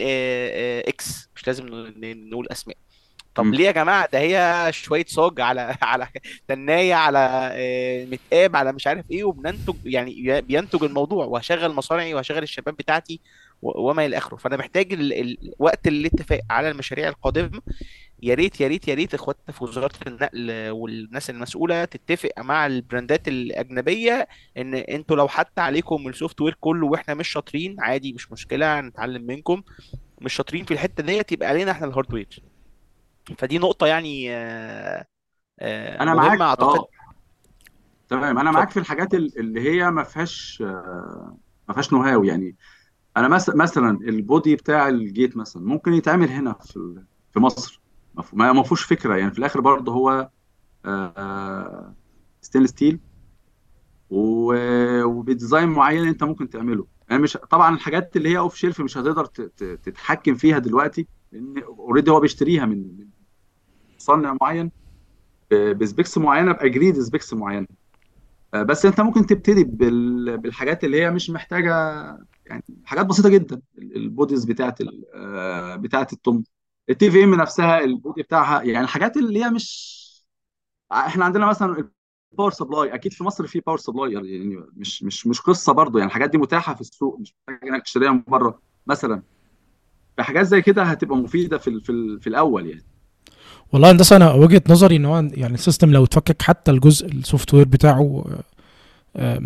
[0.88, 1.66] X مش لازم
[2.04, 2.78] نقول أسماء.
[3.36, 3.46] طب.
[3.46, 6.08] ليه يا جماعة؟ ده هي شوية صاج على على
[6.48, 12.44] تناية على آه، متقاب على مش عارف إيه وبننتج يعني بينتج الموضوع وهشغل مصانعي وهشغل
[12.44, 13.22] الشباب بتاعتي.
[13.76, 14.36] وما إلى آخره.
[14.38, 15.14] فأنا محتاج ال...
[15.14, 15.54] ال...
[15.60, 17.62] وقت الاتفاق على المشاريع القادمة.
[18.24, 23.28] يا ريت يا ريت يا ريت اخواتنا في وزارة النقل والناس المسؤولة تتفق مع البراندات
[23.28, 28.80] الأجنبية إن أنتوا لو حتى عليكم ال software كله وإحنا مش شاطرين عادي مش مشكلة
[28.80, 29.62] هنتعلم منكم.
[30.22, 32.40] مش شاطرين في الحتة ديت يبقى علينا إحنا ال hardware
[33.38, 35.06] فدي نقطة يعني آه،
[35.60, 36.42] آه، أنا معاك.
[36.42, 36.78] أعتقد.
[36.80, 36.88] آه.
[38.10, 38.40] تمام.
[38.40, 42.56] أنا معاك في الحاجات ال- اللي هي ما فيهاش آه، ما فيهاش know how يعني
[43.18, 47.82] أنا مس- مثلا ال body بتاع ال gate مثلا ممكن يتعمل هنا في في مصر.
[48.34, 49.16] ما فيهوش فكرة.
[49.16, 50.30] يعني في الآخر برضه هو
[52.42, 53.00] stainless steel.
[54.10, 56.86] وب design معين أنت ممكن تعمله.
[57.10, 59.26] يعني مش طبعا الحاجات اللي هي off shelf مش هتقدر
[59.84, 63.08] تتحكم فيها دلوقتي لأن already هو بيشتريها من
[63.98, 64.72] مصنع معين.
[65.52, 67.68] ب- ب specs معينة ب agreed specs معينة.
[68.54, 71.74] آه، بس أنت ممكن تبتدي بال- بالحاجات اللي هي مش محتاجة
[72.46, 73.62] يعني حاجات بسيطة جدا.
[73.78, 74.80] ال- ال bodies بتاعت
[75.16, 76.44] آه، بتاعت ال
[76.90, 77.12] TOM.
[77.12, 79.96] ال TVM نفسها ال body بتاعها يعني الحاجات اللي هي مش
[80.92, 81.90] إحنا عندنا مثلا
[82.32, 85.98] ال power supply أكيد في مصر في power supply يعني مش مش مش قصة برضو
[85.98, 88.60] يعني الحاجات دي متاحة في السوق مش محتاج إنك تشتريها من بره.
[88.88, 89.22] مثلا
[90.18, 92.84] فحاجات زي كده هتبقى مفيدة في في, في الأول يعني.
[93.74, 97.54] والله هندسة أنا وجهة نظري إن هو يعني ال system لو اتفكك حتى الجزء ال
[97.54, 98.26] software بتاعه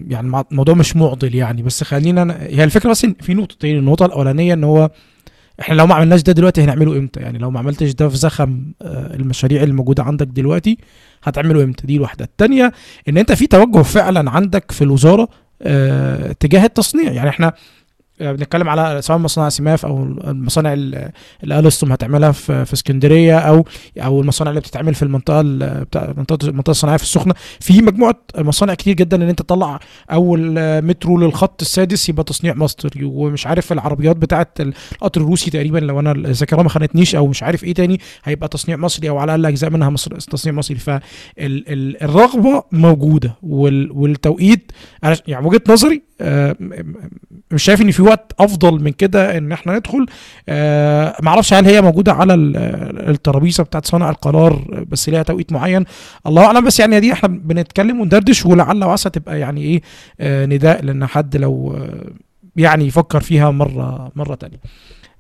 [0.08, 4.64] يعني الموضوع مش معضل يعني بس خلينا هي الفكرة بس في نقطتين النقطة الأولانية إن
[4.64, 4.90] هو
[5.60, 8.64] إحنا لو ما عملناش ده دلوقتي هنعمله إمتى؟ يعني لو ما عملتش ده في زخم
[8.82, 10.78] آه، المشاريع اللي موجوده عندك دلوقتي
[11.24, 12.26] هتعمله إمتى؟ دي الواحدة.
[12.26, 12.72] التانية
[13.10, 15.28] إن أنت في توجه فعلا عندك في الوزارة
[15.62, 17.12] آه، تجاه التصنيع.
[17.12, 17.54] يعني إحنا
[18.22, 21.12] بنتكلم على سواء مصانع سماف أو المصانع ال-
[21.44, 23.66] اللي الستوم هتعملها في في اسكندرية أو
[23.98, 27.34] أو المصانع اللي بتتعمل في المنطقة ال- بتاع منطقه المنطقة الصناعيه في السخنة.
[27.60, 29.80] في مجموعة مصانع كتير جدا إن أنت تطلع
[30.12, 35.78] أول آه، مترو للخط السادس يبقى تصنيع مصري ومش عارف العربيات بتاعه القطر الروسي تقريبا
[35.80, 39.36] لو أنا الذاكرة ما خانتنيش أو مش عارف إيه تاني هيبقى تصنيع مصري أو على
[39.36, 40.78] الأقل أجزاء منها مصر تصنيع مصري.
[40.78, 44.72] فالرغبه موجودة وال- والتوقيت
[45.28, 46.09] يعني وجهة نظري آه،
[47.52, 50.06] مش شايف إن في وقت أفضل من كده إن إحنا ندخل.
[50.50, 52.58] آه، معرفش هل هي موجودة على ال-
[53.10, 55.86] الترابيزة بتاعت صانع القرار بس ليها توقيت معين.
[56.28, 59.82] الله أعلم بس يعني دي إحنا بنتكلم وندردش ولعل وعسى تبقى يعني إيه
[60.20, 62.12] آه، نداء لأن حد لو آه،
[62.56, 64.58] يعني يفكر فيها مرة مرة تانية.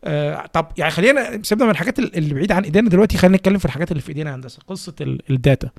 [0.03, 3.17] آه طب يعني خلينا سيبنا من الحاجات اللي بعيدة عن إيدينا دلوقتي.
[3.17, 4.59] خلينا نتكلم في الحاجات اللي في إيدينا هندسة.
[4.67, 5.69] قصة ال- الداتا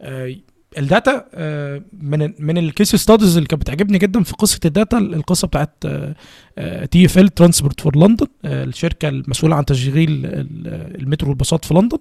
[0.00, 0.34] آه
[0.78, 4.71] ال data آه، من من ال case studies اللي كانت بتعجبني جدا في قصة ال
[4.71, 5.74] data القصة بتاعت
[6.90, 11.98] TfL Transport for London الشركة المسؤولة عن تشغيل ال- المترو والباصات في لندن.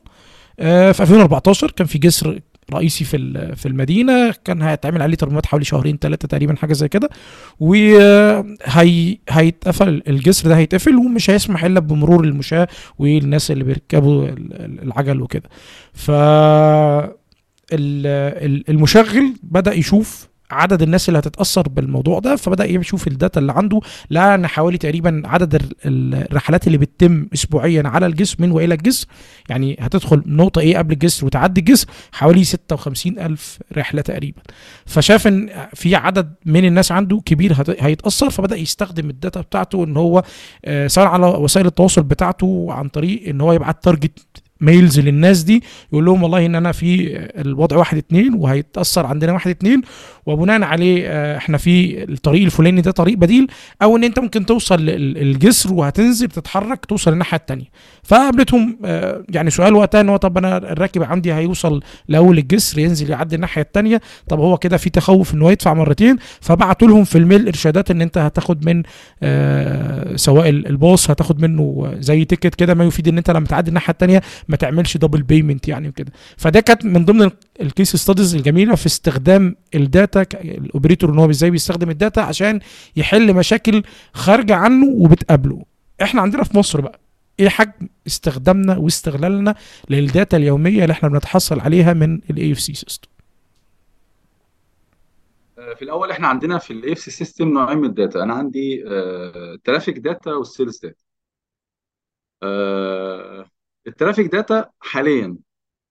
[0.60, 2.40] آه، في 2014 كان في جسر
[2.74, 3.18] رئيسي في
[3.56, 7.10] في المدينة كان هيتعمل عليه ترميمات حوالي شهرين ثلاثة تقريبا حاجة زي كده.
[7.60, 12.68] وهي هيتقفل الجسر ده هيتقفل ومش هيسمح إلا بمرور المشاة
[13.00, 15.50] والناس اللي بيركبوا ال- ال- العجل وكده.
[15.94, 16.12] ف
[17.74, 23.80] المشغل بدأ يشوف عدد الناس اللي هتتأثر بالموضوع ده فبدأ يشوف ال data اللي عنده.
[24.10, 28.74] لقى ان حوالي تقريبا عدد ال- ال- الرحلات اللي بتتم اسبوعيا على الجسر من وإلى
[28.74, 29.08] الجسر
[29.50, 34.42] يعني هتدخل نقطة إيه قبل الجسر وتعدي الجسر حوالي 56 ألف رحلة تقريبا.
[34.86, 39.98] فشاف إن في عدد من الناس عنده كبير هيتأثر فبدأ يستخدم ال data بتاعته إن
[39.98, 40.24] هو
[40.66, 44.20] آه، سواء على وسائل التواصل بتاعته عن طريق إن هو يبعت target
[44.62, 49.50] mails للناس دي يقول لهم والله إن أنا في الوضع واحد اتنين وهيتأثر عندنا واحد
[49.50, 49.82] اتنين
[50.26, 53.48] وبناء عليه آه، إحنا في الطريق الفلاني ده طريق بديل
[53.82, 57.66] أو إن أنت ممكن توصل الجسر وهتنزل تتحرك توصل الناحية التانية.
[58.04, 63.10] فقابلتهم آه، يعني سؤال وقتها إن هو طب أنا الراكب عندي هيوصل لأول الجسر ينزل
[63.10, 67.18] يعدي الناحية التانية؟ طب هو كده في تخوف ان هو يدفع مرتين؟ فبعتوا لهم في
[67.18, 68.84] ال mail إرشادات إن أنت هتاخد من
[69.24, 73.70] آه، سواء ال- الباص هتاخد منه زي ticket كده ما يفيد إن أنت لما تعدي
[73.70, 76.12] الناحية التانية ما تعملش double payment يعني وكده.
[76.38, 81.20] فده كانت من ضمن ال case studies الجميلة في استخدام ال data ال operator إن
[81.20, 82.60] هو إزاي بيستخدم ال data عشان
[82.96, 83.84] يحل مشاكل
[84.14, 85.66] خارجة عنه وبتقابله.
[86.02, 87.00] إحنا عندنا في مصر بقى
[87.40, 89.56] إيه حجم استخدامنا واستغلالنا
[89.90, 93.08] لل data اليومية اللي إحنا بنتحصل عليها من ال AFC system
[95.76, 98.24] في الأول إحنا عندنا في ال AFC system نوعين من ال data.
[98.24, 100.96] أنا عندي ال traffic data وال sales data
[103.88, 105.38] ال traffic data حاليا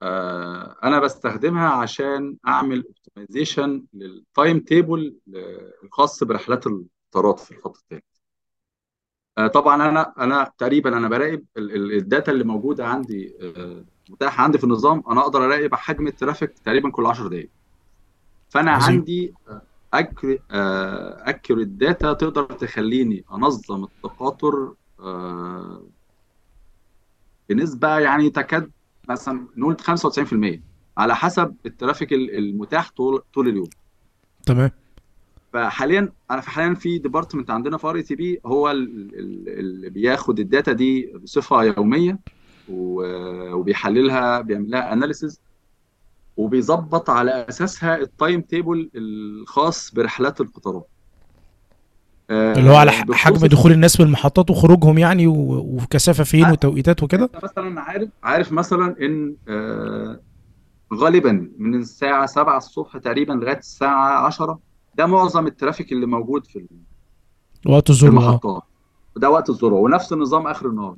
[0.01, 5.15] آه، أنا بستخدمها عشان أعمل optimization لل time table
[5.83, 8.03] الخاص برحلات القطارات في الخط الثالث
[9.37, 14.43] آه، طبعا أنا أنا تقريبا أنا براقب ال- ال- data اللي موجودة عندي آه، متاحة
[14.43, 17.49] عندي في النظام أنا أقدر أراقب حجم ال traffic تقريبا كل 10 دقائق
[18.49, 18.95] فأنا عظيم.
[18.95, 19.33] عندي
[19.93, 25.83] accurate data تقدر تخليني أنظم التقاطر آه،
[27.49, 28.71] بنسبة يعني تكاد
[29.09, 30.59] مثلا نقول 95%
[30.97, 33.69] على حسب ال traffic ال- المتاح طول طول اليوم.
[34.45, 34.71] تمام.
[35.53, 40.45] فحاليا أنا في حاليا في department عندنا في RATP هو ال- ال- اللي بياخد ال
[40.45, 42.19] data دي بصفة يومية
[42.69, 45.41] وبيحللها بيعمل لها analysis
[46.37, 50.87] وبيظبط على أساسها ال time table الخاص برحلات القطارات.
[52.29, 56.51] اللي هو على حجم دخول الناس بالمحطات وخروجهم يعني و- وكثافة فين آه.
[56.51, 60.19] وتوقيتات وكده مثلا عارف عارف مثلا إن آه،
[60.93, 64.59] غالبا من الساعة 7 الصبح تقريبا لغاية الساعة 10
[64.97, 66.65] ده معظم الترافيك اللي موجود في
[67.65, 68.07] وقت آه.
[68.07, 68.63] المحطات
[69.15, 70.95] ده وقت الذروه ونفس النظام آخر النهار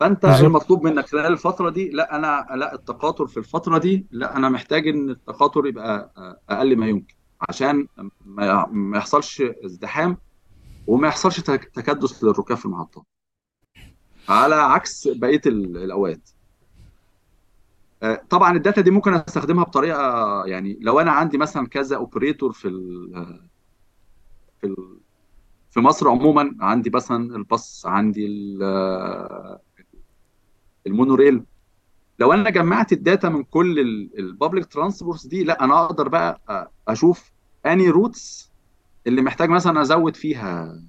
[0.00, 0.44] فأنت بالظبط.
[0.44, 4.88] المطلوب منك خلال الفترة دي لا أنا لا التقاطر في الفترة دي لا أنا محتاج
[4.88, 7.14] إن التقاطر يبقى آه، أقل ما يمكن
[7.48, 7.86] عشان
[8.26, 10.16] ما ما يحصلش ازدحام
[10.86, 13.04] وما يحصلش تك- تكدس للركاب في المحطات
[14.28, 16.30] على عكس بقية ال- الأوقات.
[18.02, 20.00] آه، طبعا ال data دي ممكن أستخدمها بطريقة
[20.46, 22.68] يعني لو أنا عندي مثلا كذا operator في
[24.60, 24.76] في
[25.70, 28.62] في مصر عموما عندي مثلا الباص عندي ال-
[30.86, 31.44] monorail.
[32.18, 33.78] لو أنا جمعت ال data من كل
[34.18, 36.40] ال public transports دي لا أنا أقدر بقى
[36.88, 37.32] أشوف
[37.66, 38.51] أنهي routes
[39.06, 40.82] اللي محتاج مثلا أزود فيها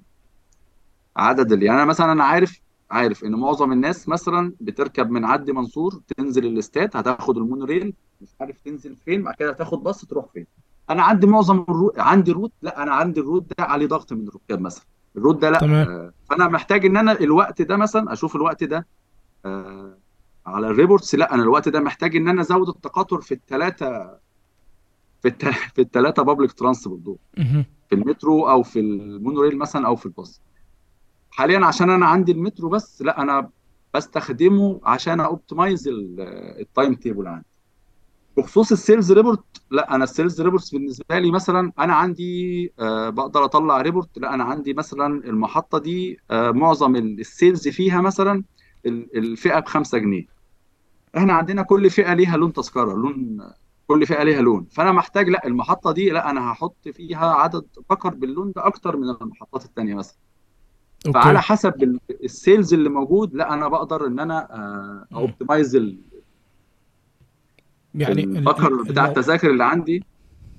[1.16, 2.60] عدد اللي يعني أنا مثلا أنا عارف
[2.90, 8.28] عارف إن معظم الناس مثلا بتركب من عدلي منصور تنزل الاستاد هتاخد ال monorail مش
[8.40, 10.46] عارف تنزل فين بعد كده هتاخد باص تروح فين
[10.90, 14.12] أنا عندي معظم ال route عندي route لا أنا عندي ال route ده عليه ضغط
[14.12, 14.84] من الركاب مثلا
[15.16, 15.88] ال route ده لا تمام.
[15.88, 18.86] آه، فأنا محتاج إن أنا الوقت ده مثلا أشوف الوقت ده
[19.44, 19.98] آه،
[20.46, 24.18] على ال reports لا أنا الوقت ده محتاج إن أنا أزود التقاطر في الثلاثه
[25.24, 25.44] في الت...
[25.74, 27.16] في الثلاثه public transport دول.
[27.88, 30.40] في المترو أو في ال monorail مثلا أو في الباص.
[31.30, 33.50] حاليا عشان أنا عندي المترو بس لا أنا
[33.94, 37.46] بستخدمه عشان optimize ال time table عندي.
[38.36, 43.08] بخصوص ال sales report لا أنا ال sales reports بالنسبة لي مثلا أنا عندي آه
[43.10, 48.44] بقدر أطلع report لا أنا عندي مثلا المحطة دي آه معظم ال- sales فيها مثلا
[48.86, 50.26] ال- الفئة ب 5 جنيه.
[51.16, 53.38] إحنا عندنا كل فئة ليها لون تذكرة لون
[53.86, 54.66] كل فئة ليها لون.
[54.70, 59.10] فأنا محتاج لا المحطة دي لا أنا هحط فيها عدد بكر باللون ده أكتر من
[59.22, 60.16] المحطات التانية مثلا.
[61.14, 64.48] فعلى أوكي حسب ال- sales اللي موجود لا أنا بقدر إن أنا
[65.10, 65.18] مم.
[65.18, 65.76] optimize
[67.94, 70.04] يعني ال- البكر ال- بتاع التذاكر اللي عندي.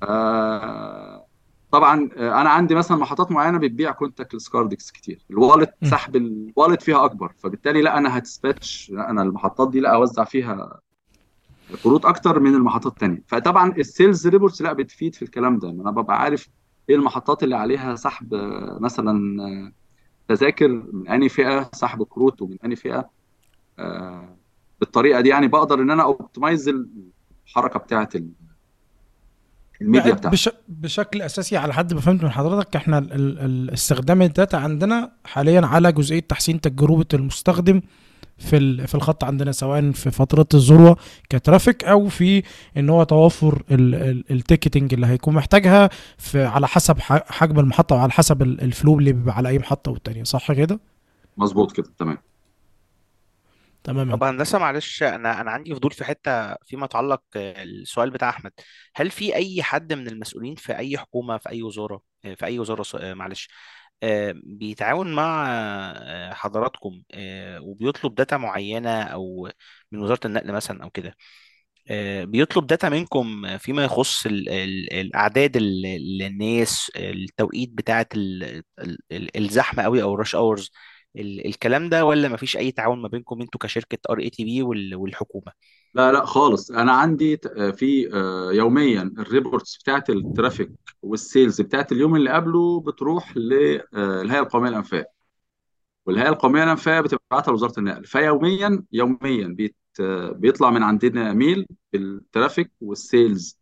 [0.03, 1.25] آه،
[1.71, 5.25] طبعا آه، أنا عندي مثلا محطات معينة بتبيع contactless cards كتير.
[5.31, 5.73] ال wallet.
[5.83, 7.33] سحب ال wallet فيها أكبر.
[7.37, 10.79] فبالتالي لا أنا هتسباتش لا أنا المحطات دي لا أوزع فيها
[11.83, 13.23] كروت أكتر من المحطات التانية.
[13.27, 15.69] فطبعا ال sales reports لا بتفيد في الكلام ده.
[15.69, 16.47] أنا ببقى عارف
[16.89, 19.71] إيه المحطات اللي عليها سحب آه، مثلا آه،
[20.27, 23.09] تذاكر من أنهي فئة سحب كروت ومن أنهي فئة.
[23.79, 24.35] آه،
[24.79, 26.71] بالطريقة دي يعني بقدر إن أنا optimize
[27.47, 28.13] الحركة بتاعت
[29.81, 30.29] الميديا بتاعتي.
[30.29, 30.49] بش...
[30.67, 32.97] بشكل أساسي على حد ما فهمت من حضرتك إحنا.
[32.97, 33.39] ال...
[33.39, 37.81] ال- استخدام ال data عندنا حاليا على جزئية تحسين تجربة المستخدم
[38.37, 38.87] في ال...
[38.87, 40.97] في الخط عندنا سواء في فترة الذروة
[41.29, 42.43] ك traffic أو في
[42.77, 43.95] إن هو توفر ال...
[43.95, 44.23] ال...
[44.31, 47.13] ticketing اللي هيكون محتاجها في على حسب ح...
[47.31, 50.23] حجم المحطة وعلى حسب ال- flow اللي بيبقى على أي محطة والتانية.
[50.23, 50.79] صح كده؟
[51.37, 51.87] مظبوط كده.
[51.99, 52.17] تمام.
[53.83, 54.15] تمام.
[54.15, 58.51] طب هندسة معلش أنا أنا عندي فضول في حتة فيما يتعلق آه، السؤال بتاع أحمد.
[58.95, 62.59] هل في أي حد من المسؤولين في أي حكومة في أي وزارة؟ آه، في أي
[62.59, 63.49] وزارة ص- آه، معلش.
[64.33, 69.49] بيتعاون مع آه، حضراتكم آه، وبيطلب data معينة أو
[69.91, 71.15] من وزارة النقل مثلا أو كده.
[71.91, 78.43] آه، بيطلب data منكم فيما يخص ال- ال- الأعداد ال- ال- الناس التوقيت بتاعة ال-
[78.79, 80.71] ال- ال- الزحمة قوي أو ال rush hours
[81.17, 84.63] الكلام ده ولا مفيش أي تعاون ما بينكم أنتوا كشركة RATP
[84.95, 85.51] والحكومة؟
[85.93, 86.71] لا لا خالص.
[86.71, 92.15] أنا عندي آه، في آه، يوميا ال reports بتاعت ال traffic وال sales بتاعت اليوم
[92.15, 95.05] اللي قبله بتروح للهيئه القومية للأنفاق.
[96.05, 98.05] والهيئة القومية للأنفاق بتبعتها لوزارة النقل.
[98.05, 99.57] فيوميا يوميا
[99.99, 103.59] آه، بيطلع من عندنا mail بال traffic وال sales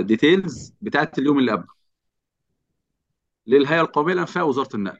[0.00, 1.78] details بتاعت اليوم اللي قبله.
[3.46, 4.98] للهيئة القومية للأنفاق ووزارة النقل.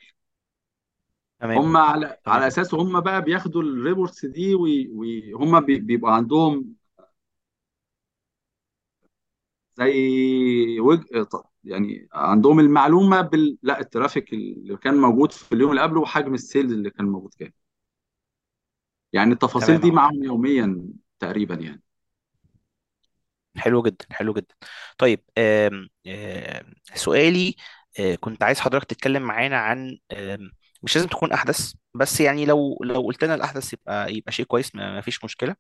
[1.41, 1.59] تمام.
[1.59, 2.37] هم على تمام.
[2.39, 6.75] على اساسه هم بقى بياخدوا ال reports دي وهم بيبقى عندهم
[9.75, 11.03] زي وج...
[11.65, 13.59] يعني عندهم المعلومة بال...
[13.63, 17.07] لا ال traffic اللي كان موجود في اليوم اللي قبله وحجم ال sales اللي كان
[17.07, 17.53] موجود كام
[19.13, 20.85] يعني التفاصيل تمام دي معاهم يوميا
[21.19, 21.83] تقريبا يعني.
[23.57, 24.55] حلو جدا حلو جدا.
[24.99, 27.57] طيب آم آم سؤالي
[28.01, 29.99] آه، كنت عايز حضرتك تتكلم معانا عن
[30.83, 34.75] مش لازم تكون أحدث بس يعني لو لو قلت لنا الأحدث يبقى يبقى شيء كويس
[34.75, 35.57] ما فيش مشكلة.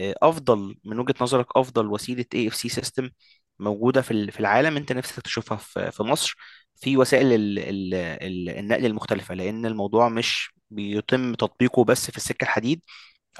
[0.00, 3.10] أفضل من وجهة نظرك أفضل وسيلة AFC system
[3.58, 6.36] موجودة في في العالم أنت نفسك تشوفها في في مصر
[6.76, 12.44] في وسائل ال- ال- ال- النقل المختلفة لأن الموضوع مش بيتم تطبيقه بس في السكة
[12.44, 12.82] الحديد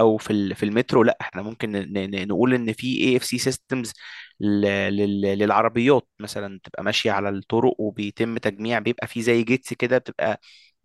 [0.01, 1.73] أو في في المترو لأ إحنا ممكن
[2.29, 3.93] نقول إن في AFC systems
[4.41, 10.41] للعربيات مثلا تبقى ماشية على الطرق وبيتم تجميع بيبقى في زي gates كده بتبقى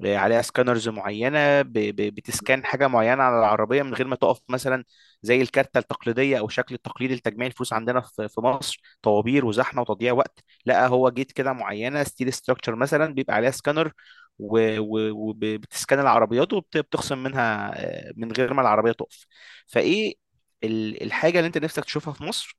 [0.06, 4.84] عليها scanners معينة بت scan حاجة معينة على العربية من غير ما تقف مثلا
[5.22, 8.82] زي الكارتة التقليدية أو الشكل التقليدي لتجميع الفلوس عندنا في مصر.
[9.02, 10.44] طوابير وزحمة وتضييع وقت.
[10.66, 13.92] لا هو gate كده معينة steel structure مثلا بيبقى عليها scanner
[14.40, 17.72] وبت scan العربيات وبتخصم منها
[18.10, 19.26] آه، من غير ما العربية تقف.
[19.68, 20.14] فإيه
[20.64, 22.58] ال- الحاجة اللي أنت نفسك تشوفها في مصر؟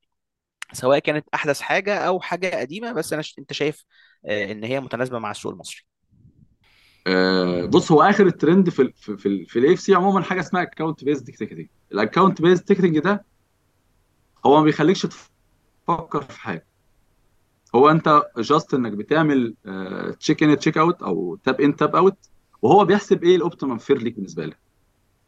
[0.75, 3.23] سواء كانت أحدث حاجة أو حاجة قديمة بس أنا.
[3.41, 3.85] أنت شايف
[4.27, 5.88] آه، إن هي متناسبة مع السوق المصري.
[7.09, 10.41] آه، بص هو آخر الترند في ال في في, ال- في ال AFC عموما حاجة
[10.41, 13.25] اسمها account based ticketing ال account based ticketing ده
[14.47, 15.07] هو ما بيخليكش
[15.87, 16.67] تفكر في حاجة.
[17.75, 19.55] هو أنت just إنك بتعمل
[20.21, 22.31] check in check out أو tap in tap out
[22.63, 24.59] وهو بيحسب إيه ال optimum fare ليك بالنسبة لك.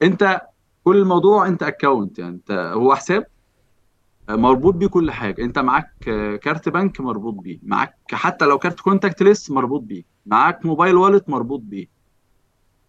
[0.02, 0.40] أنت
[0.84, 3.26] كل الموضوع أنت account يعني أنت هو حساب
[4.30, 5.42] مربوط بيه كل حاجة.
[5.44, 7.58] أنت معاك آه، كارت بنك مربوط بيه.
[7.62, 10.09] معاك حتى لو كارت contactless مربوط بيه.
[10.26, 11.86] معاك mobile wallet مربوط بيه.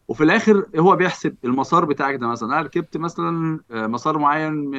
[0.07, 2.49] وفي الآخر هو بيحسب المسار بتاعك ده مثلا.
[2.53, 4.69] أنا ركبت مثلا آه، مسار معين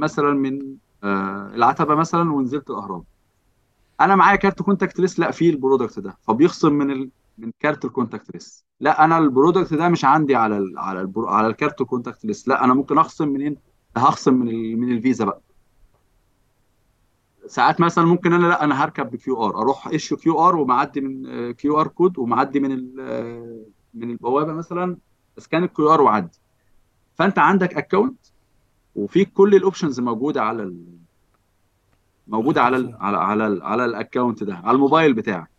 [0.00, 3.04] مثلا من آه، العتبة مثلا ونزلت الأهرام.
[4.00, 6.16] أنا معايا كارت contactless لا فيه ال product ده.
[6.22, 7.10] فبيخصم من ال...
[7.38, 10.78] من كارت ال contactless لا أنا ال product ده مش عندي على ال...
[10.78, 11.28] على ال pro...
[11.28, 13.56] على الكارت ال contactless لا أنا ممكن أخصم منين؟
[13.96, 14.80] هخصم من ال...
[14.80, 15.40] من الفيزا بقى.
[17.48, 21.88] ساعات مثلا ممكن أنا لا أنا هركب ب QR أروح issue QR ومعدي من QR
[21.88, 23.00] code ومعدي من.
[23.00, 24.96] آه، من البوابة مثلا
[25.38, 26.38] ا scan ال QR وعدي.
[27.14, 28.26] فأنت عندك account
[28.94, 30.84] وفي كل ال options موجودة على ال...
[32.26, 32.96] موجودة على ال...
[33.00, 33.62] على على ال...
[33.62, 35.50] على ال account ده على الموبايل بتاعك.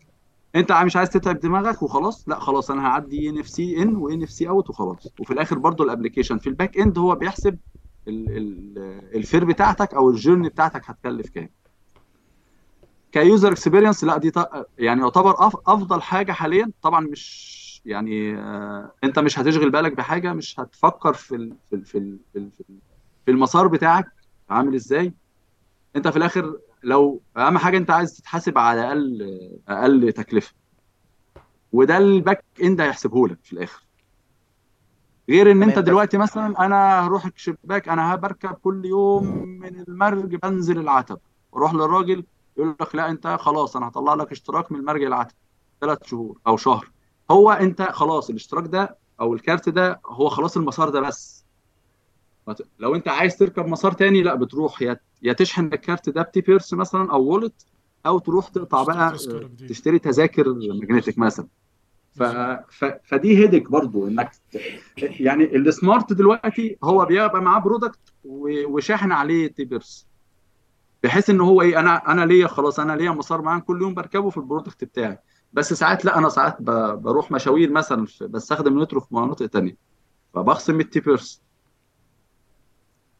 [0.56, 4.70] أنت مش عايز تتعب دماغك وخلاص؟ لا خلاص أنا هعدي NFC in و NFC out
[4.70, 5.14] وخلاص.
[5.20, 7.58] وفي الآخر برضو ال application في ال back end هو بيحسب
[8.08, 8.38] ال...
[8.38, 8.78] ال...
[9.16, 11.50] ال fare بتاعتك أو ال journey بتاعتك هتكلف كام.
[13.12, 14.32] ك user experience لا دي
[14.78, 15.36] يعني يعتبر.
[15.68, 16.72] أفضل حاجة حاليا.
[16.82, 21.54] طبعا مش يعني آه، أنت مش هتشغل بالك بحاجة مش هتفكر في ال...
[21.70, 21.86] في ال...
[21.86, 22.20] في ال...
[22.36, 22.52] في ال...
[23.26, 24.06] في المسار بتاعك
[24.50, 25.14] عامل إزاي.
[25.96, 30.54] أنت في الآخر لو أهم حاجة أنت عايز تتحاسب على أقل أقل تكلفة.
[31.74, 33.84] وده ال back end هيحسبه لك في الآخر.
[35.30, 40.80] غير إن أنت دلوقتي مثلا أنا هروح الشباك أنا بركب كل يوم من المرج بنزل
[40.80, 41.18] العتبة
[41.56, 42.24] أروح للراجل
[42.60, 45.36] يقول لك لا انت خلاص أنا هطلع لك اشتراك من المرج العتبة
[45.82, 46.92] ثلاث شهور أو شهر.
[47.32, 51.46] هو انت خلاص الاشتراك ده أو الكارت ده هو خلاص المسار ده بس.
[52.80, 54.82] لو انت عايز تركب مسار تاني لا بتروح
[55.22, 57.66] يا تشحن الكارت ده ب T-purse مثلا أو wallet
[58.06, 59.18] أو تروح تقطع بقى
[59.70, 61.48] تشتري تذاكر magnetic مثلا.
[62.12, 62.24] ف...
[62.70, 62.86] ف...
[63.04, 64.32] فدي headache برضو إنك
[64.98, 68.66] يعني ال smart دلوقتي هو بيبقى معاه product و...
[68.68, 70.09] وشاحن عليه T-purse.
[71.04, 74.30] بحيث ان هو إيه أنا أنا ليا خلاص أنا ليا مسار معين كل يوم بركبه
[74.30, 75.20] في ال product بتاعي
[75.54, 76.62] بس ساعات لأ أنا ساعات.
[77.02, 78.08] بروح مشاوير مثلا.
[78.22, 79.78] بستخدم المترو في مناطق تانية
[80.34, 81.42] فبخصم ال T-purse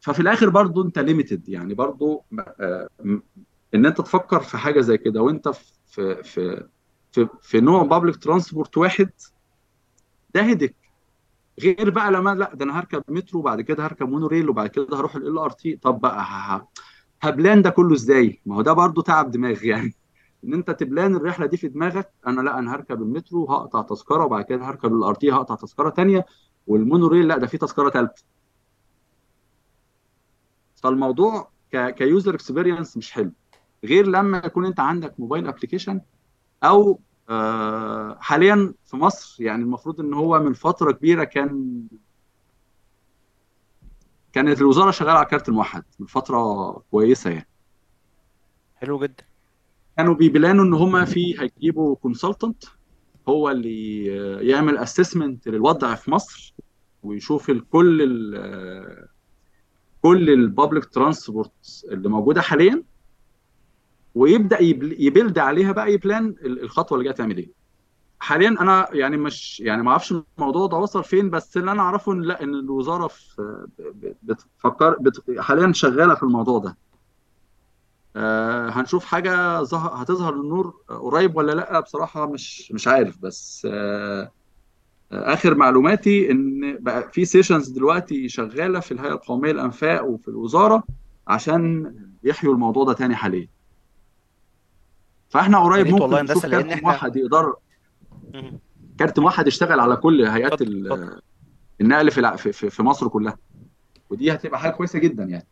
[0.00, 2.24] ففي الآخر برضو أنت limited يعني برضو
[2.60, 2.88] آه،
[3.74, 6.66] إن أنت تفكر في حاجة زي كده وأنت في في
[7.12, 9.10] في في نوع public transport واحد
[10.34, 10.74] ده headache
[11.60, 15.16] غير بقى لما لأ ده أنا هركب مترو وبعد كده هركب monorail وبعد كده هروح
[15.16, 16.24] LRT طب بقى
[17.22, 19.94] ه plan ده كله إزاي؟ ما هو ده برضو تعب دماغ يعني.
[20.44, 24.24] إن أنت ت plan الرحلة دي في دماغك أنا لأ أنا هركب المترو هقطع تذكرة
[24.24, 26.26] وبعد كده هركب ال LRT هقطع تذكرة تانية
[26.66, 28.24] وال monorail لأ ده في تذكرة ثالثه
[30.82, 33.32] فالموضوع ك ك user experience مش حلو.
[33.84, 36.00] غير لما يكون أنت عندك mobile application
[36.64, 37.00] أو
[37.30, 41.82] آه، حاليا في مصر يعني المفروض إن هو من فترة كبيرة كان
[44.32, 47.48] كانت الوزارة شغالة على كارت الموحد من فترة كويسة يعني.
[48.76, 49.24] حلو جدا.
[49.96, 52.64] كانوا بي plan وا إن هم في هيجيبوا consultant
[53.28, 54.06] هو اللي
[54.48, 56.54] يعمل assessment للوضع في مصر
[57.02, 59.08] ويشوف ال- كل ال
[60.02, 62.82] كل ال public transport اللي موجودة حاليا
[64.14, 67.50] ويبدأ يبل- ي build عليها بقى ي plan ال- الخطوة اللي جاية تعمل إيه.
[68.20, 72.12] حاليا أنا يعني مش يعني ما أعرفش الموضوع ده وصل فين بس اللي أنا أعرفه
[72.12, 73.66] إن لأ إن الوزارة في
[74.22, 76.76] بتفكر بت حاليا شغالة في الموضوع ده.
[78.16, 83.18] آه هنشوف حاجة ظه- هتظهر للنور قريب ولا لأ بصراحة مش مش عارف.
[83.18, 84.30] بس آه
[85.12, 90.82] آخر معلوماتي إن بقى في sessions دلوقتي شغالة في الهيئة القومية للأنفاق وفي الوزارة
[91.28, 91.94] عشان
[92.24, 93.48] يحيوا الموضوع ده تاني حاليا.
[95.28, 97.54] فإحنا قريب ممكن نشوف إحنا موحد يقدر
[98.98, 100.62] كارت موحد يشتغل على كل هيئات
[101.80, 103.36] النقل في في في مصر كلها.
[104.10, 105.46] ودي هتبقى حاجة كويسة جدا يعني.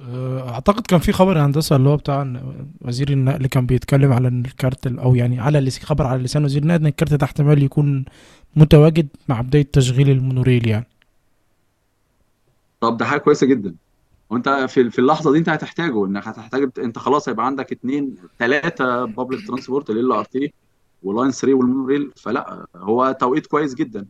[0.00, 2.40] آه، أعتقد كان في خبر هندسة اللي هو بتاع
[2.82, 6.44] وزير النقل كان بيتكلم على إن الكارت ال- أو يعني على اللي خبر على لسان
[6.44, 8.04] وزير النقل إن الكارت ده احتمال يكون
[8.56, 10.86] متواجد مع بداية تشغيل المونوريل يعني.
[12.80, 13.74] طب ده حاجة كويسة جدا.
[14.30, 19.04] وأنت في في اللحظة دي أنت هتحتاجه إنك هتحتاج أنت خلاص هيبقى عندك اثنين ثلاثة
[19.04, 20.52] public transport LRT.
[21.02, 24.06] و Line 3 والمونوريل فلا هو توقيت كويس جدا.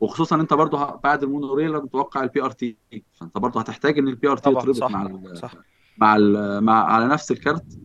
[0.00, 2.76] وخصوصا أنت برضو ه- بعد المونوريل متوقع ال BRT
[3.12, 5.54] فأنت برضو هتحتاج إن ال BRT يتربط صح مع ال صح.
[5.98, 7.78] مع ال مع على نفس الكارت.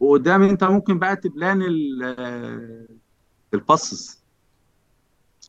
[0.00, 2.88] وقدام أنت ممكن بقى ت plan ال-
[3.54, 4.24] ال buses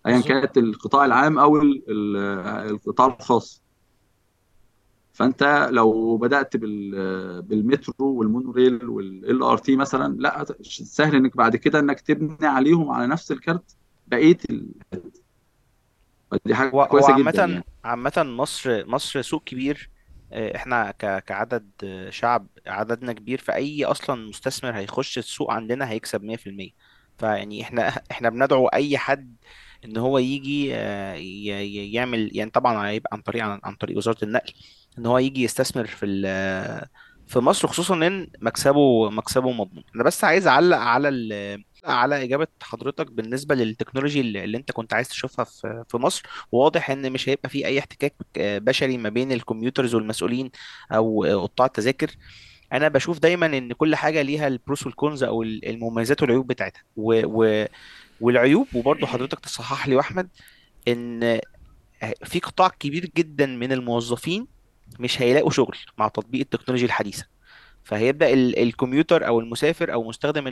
[0.05, 0.27] ايا بالظبط.
[0.29, 3.61] كانت القطاع العام أو ال- ال- القطاع الخاص.
[5.15, 12.01] فانت لو بدأت بال بالمترو والمونوريل وال LRT مثلا لا سهل إنك بعد كده إنك
[12.01, 14.73] تبني عليهم على نفس الكارت بقية ال...
[16.45, 17.65] دي حاجة هو كويسة جدا يعني.
[17.85, 19.91] عامة مصر مصر سوق كبير.
[20.31, 21.71] آه، إحنا ك- كعدد
[22.09, 26.71] شعب عددنا كبير فأي أصلا مستثمر هيخش السوق عندنا هيكسب 100%
[27.17, 29.37] فيعني إحنا إحنا بندعو أي حد
[29.85, 31.13] إن هو يجي آه،
[31.93, 34.53] يعمل يعني طبعا هيبقى عن طريق عن طريق وزارة النقل
[34.97, 36.05] إن هو يجي يستثمر في
[37.27, 39.83] في مصر خصوصا إن مكسبه مكسبه مضمون.
[39.95, 41.09] أنا بس عايز أعلق على
[41.85, 46.23] على إجابة حضرتك بالنسبة لل technology اللي أنت كنت عايز تشوفها في في مصر.
[46.51, 50.51] واضح إن مش هيبقى في أي احتكاك آه، بشري ما بين ال commuters والمسؤولين
[50.91, 52.11] أو آه، قطاع التذاكر.
[52.73, 56.47] أنا بشوف دايما إن كل حاجة ليها ال pros وال cons أو ال- المميزات والعيوب
[56.47, 56.83] بتاعتها.
[56.95, 57.21] و...
[57.25, 57.65] و...
[58.21, 60.29] والعيوب وبرضه حضرتك تصحح لي واحمد
[60.87, 61.39] إن
[62.23, 64.47] في قطاع كبير جدا من الموظفين
[64.99, 67.25] مش هيلاقوا شغل مع تطبيق التكنولوجيا الحديثة.
[67.83, 70.43] فهيبدأ ال- الكمبيوتر أو المسافر أو مستخدم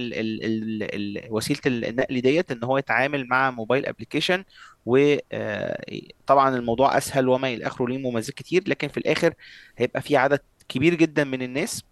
[1.30, 4.44] وسيلة النقل ديت إن هو يتعامل مع موبايل أبلكيشن
[4.86, 9.34] وطبعا الموضوع أسهل وما إلى آخره ليه مميزات كتير لكن في الآخر
[9.78, 10.40] هيبقى في عدد
[10.70, 11.84] كبير جدا من الناس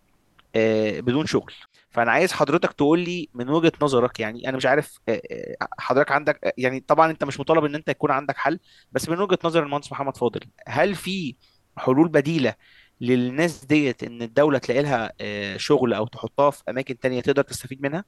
[0.56, 1.54] آه، بدون شغل.
[1.92, 6.12] فأنا عايز حضرتك تقول لي من وجهة نظرك يعني أنا مش عارف آه، آه، حضرتك
[6.12, 8.60] عندك آه، يعني طبعا أنت مش مطالب إن أنت يكون عندك حل
[8.92, 11.36] بس من وجهة نظر المهندس محمد فاضل هل في
[11.78, 12.56] حلول بديلة
[13.02, 15.12] للناس ديت إن الدولة تلاقي لها
[15.58, 18.06] شغل أو تحطها في أماكن تانية تقدر تستفيد منها؟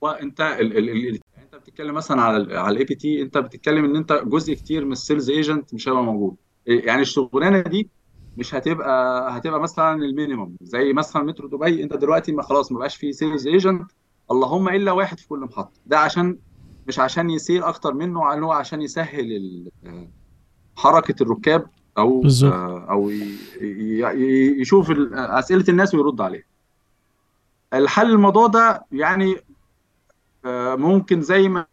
[0.00, 3.84] وانت ال ال ال ال- أنت بتتكلم مثلا على ال على ال ABT أنت بتتكلم
[3.84, 6.36] إن أنت جزء كتير من ال sales agent مش هيبقى موجود.
[6.66, 7.90] يعني الشغلانة دي
[8.38, 10.56] مش هتبقى هتبقى مثلا ال minimum.
[10.62, 13.92] زي مثلا مترو دبي انت دلوقتي ما خلاص ما بقاش فيه sales agent
[14.30, 15.80] اللهم إلا واحد في كل محطة.
[15.86, 16.38] ده عشان
[16.88, 19.70] مش عشان يسير أكتر منه عن هو عشان يسهل
[20.76, 21.66] حركة الركاب
[21.98, 22.52] أو بالظبط.
[22.90, 23.10] أو
[24.60, 26.44] يشوف أسئلة الناس ويرد عليها.
[27.74, 29.36] الحل الموضوع ده يعني
[30.44, 31.66] آه، ممكن زي ما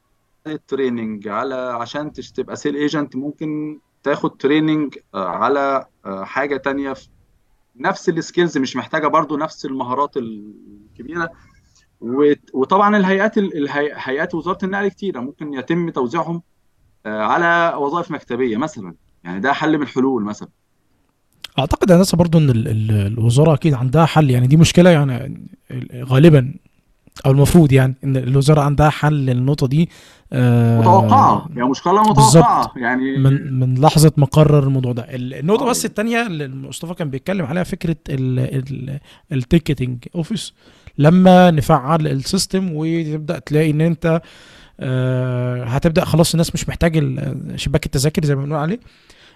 [0.48, 6.94] ال training على عشان تبقى sales agent ممكن تاخد training آه، على آه، حاجة تانية.
[6.94, 7.08] في
[7.80, 11.30] نفس ال skills مش محتاجة برضو نفس المهارات الكبيرة.
[12.02, 15.20] وت- وطبعا الهيئات ال- الهي- هيئات وزارة النقل كتيرة.
[15.20, 16.42] ممكن يتم توزيعهم
[17.06, 18.96] آه، على وظائف مكتبية مثلا.
[19.24, 20.50] يعني ده حل من الحلول مثلا.
[21.60, 24.30] أعتقد يا برضو إن ال- ال- الوزارة أكيد عندها حل.
[24.32, 25.48] يعني دي مشكلة يعني
[25.96, 26.54] غالبا
[27.26, 29.90] أو المفروض يعني إن الوزارة عندها حل للنقطة دي
[30.34, 31.48] آه، متوقعة.
[31.56, 32.16] يعني مشكلة متوقعة.
[32.16, 32.78] بالظبط.
[32.78, 35.02] يعني من من لحظة ما قرر الموضوع ده.
[35.16, 35.70] ال- النقطة آه.
[35.70, 37.96] بس الثانية اللي مصطفى كان بيتكلم عليها فكرة
[39.32, 40.54] ال ticketing office
[40.98, 44.22] لما نفعل ال system وتبدأ تلاقي إن أنت
[44.80, 47.20] آه، هتبدأ خلاص الناس مش محتاج
[47.56, 48.80] شباك التذاكر زي ما بنقول عليه.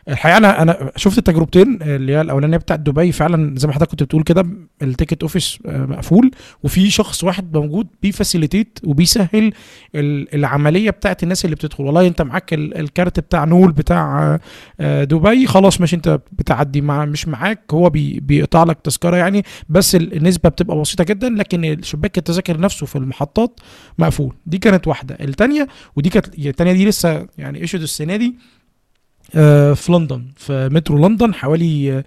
[0.08, 4.04] الحقيقة أنا أنا شفت التجربتين اللي هي الأولانية بتاعت دبي فعلا زي ما حضرتك كنت
[4.04, 4.46] بتقول كده
[4.82, 6.32] ال ticket office آه، مقفول
[6.64, 9.54] وفي شخص واحد موجود بي facilitate وبيسهل
[9.96, 11.84] ال- العملية بتاعت الناس اللي بتدخل.
[11.84, 14.40] والله أنت معاك ال- الكارت بتاع نول بتاع آه،
[14.80, 19.44] آه، دبي خلاص ماشي أنت بتعدي مع مش معاك هو بي بيقطع لك تذكرة يعني
[19.70, 23.60] بس ال- النسبة بتبقى بسيطة جدا لكن شباك التذاكر نفسه في المحطات
[24.00, 24.36] مقفول.
[24.46, 25.18] دي كانت واحدة.
[25.22, 28.36] الثانية ودي كانت الثانية دي لسه يعني issued السنة دي
[29.76, 32.04] في لندن في مترو لندن حوالي آه، آه،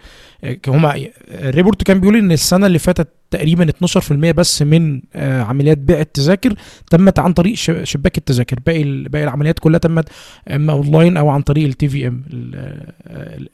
[0.68, 5.78] هما ال report كان بيقول إن السنة اللي فاتت تقريبا 12% بس من آه، عمليات
[5.78, 6.54] بيع التذاكر
[6.90, 8.58] تمت عن طريق شباك التذاكر.
[8.66, 10.08] باقي باقي العمليات كلها تمت
[10.50, 12.22] اما أونلاين أو عن طريق ال TVM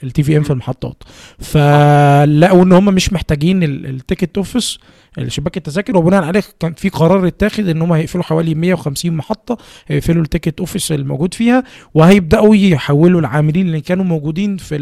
[0.03, 1.03] ال TVM في المحطات.
[1.39, 4.79] فلقوا إن هم مش محتاجين ال ticket office
[5.27, 5.97] شباك التذاكر.
[5.97, 9.59] وبناء عليه كان في قرار اتاخد إن هم هيقفلوا حوالي 150 محطة
[9.89, 11.65] هيقفلوا ال ticket office الموجود فيها
[11.95, 14.79] وهيبدأوا يحولوا العاملين اللي كانوا موجودين في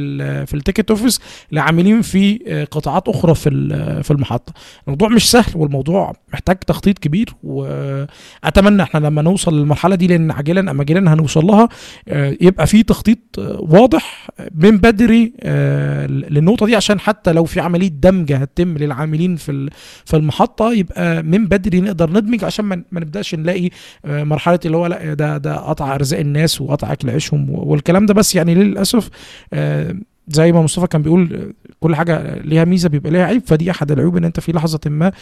[0.47, 1.21] في ال ticket office
[1.53, 4.53] لعاملين في آه، قطاعات أخرى في ال- في المحطة.
[4.87, 10.71] الموضوع مش سهل والموضوع محتاج تخطيط كبير وأتمنى إحنا لما نوصل للمرحلة دي لأن عاجلا
[10.71, 11.69] ام اجلا هنوصل لها
[12.09, 17.61] آه، يبقى في تخطيط آه، واضح من بدري آه، للنقطة دي عشان حتى لو في
[17.61, 19.71] عملية دمج هتتم للعاملين في
[20.05, 23.71] في المحطة يبقى من بدري نقدر ندمج عشان ما نبدأش نلاقي
[24.05, 28.15] آه، مرحلة اللي هو لأ ده ده قطع أرزاق الناس وقطع أكل عيشهم والكلام ده.
[28.15, 29.11] بس يعني للأسف
[29.53, 29.95] آه،
[30.29, 33.43] زي ما مصطفى كان بيقول كل حاجة ليها ميزة بيبقى ليها عيب.
[33.47, 35.13] فدي أحد العيوب إن أنت في لحظة ما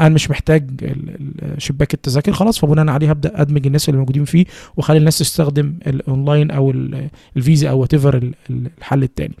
[0.00, 0.70] أنا مش محتاج
[1.58, 4.44] شباك التذاكر خلاص فبناء عليه هبدا أدمج الناس اللي موجودين فيه
[4.76, 7.94] وأخلي الناس تستخدم الاونلاين أو ال- الفيزا أو وات
[8.50, 9.34] الحل التاني.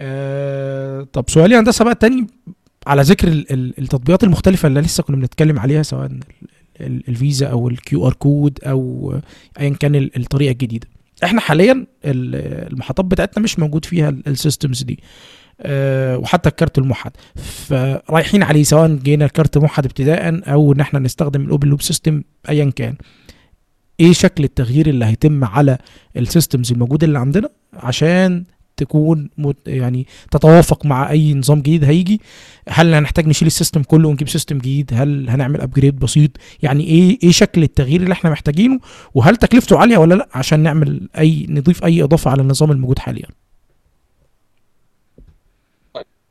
[0.00, 2.26] آه طب سؤالي هندسه بقى التاني
[2.86, 6.20] على ذكر ال- ال- التطبيقات المختلفة اللي لسه كنا بنتكلم عليها سواء ال-
[6.80, 9.14] ال- الفيزا أو ال QR code أو
[9.60, 10.86] ايا كان ال- الطريقة الجديدة.
[11.24, 11.72] إحنا حاليا
[12.04, 14.98] ال- المحطات بتاعتنا مش موجود فيها ال systems دي.
[15.60, 17.12] أه وحتى الكارت الموحد.
[17.36, 22.22] فرايحين عليه سواء جينا الكارت موحد ابتداء أو إن إحنا نستخدم ال open loop system
[22.48, 22.94] ايا كان.
[24.00, 25.78] إيه شكل التغيير اللي هيتم على
[26.16, 28.44] ال systems الموجودة اللي عندنا؟ عشان
[28.76, 32.20] تكون مت يعني تتوافق مع أي نظام جديد هيجي.
[32.68, 36.30] هل هنحتاج نشيل ال system كله ونجيب system جديد؟ هل هنعمل upgrade بسيط؟
[36.62, 38.80] يعني إيه إيه شكل التغيير اللي إحنا محتاجينه؟
[39.14, 43.28] وهل تكلفته عالية ولا لأ؟ عشان نعمل أي نضيف أي إضافة على النظام الموجود حاليا.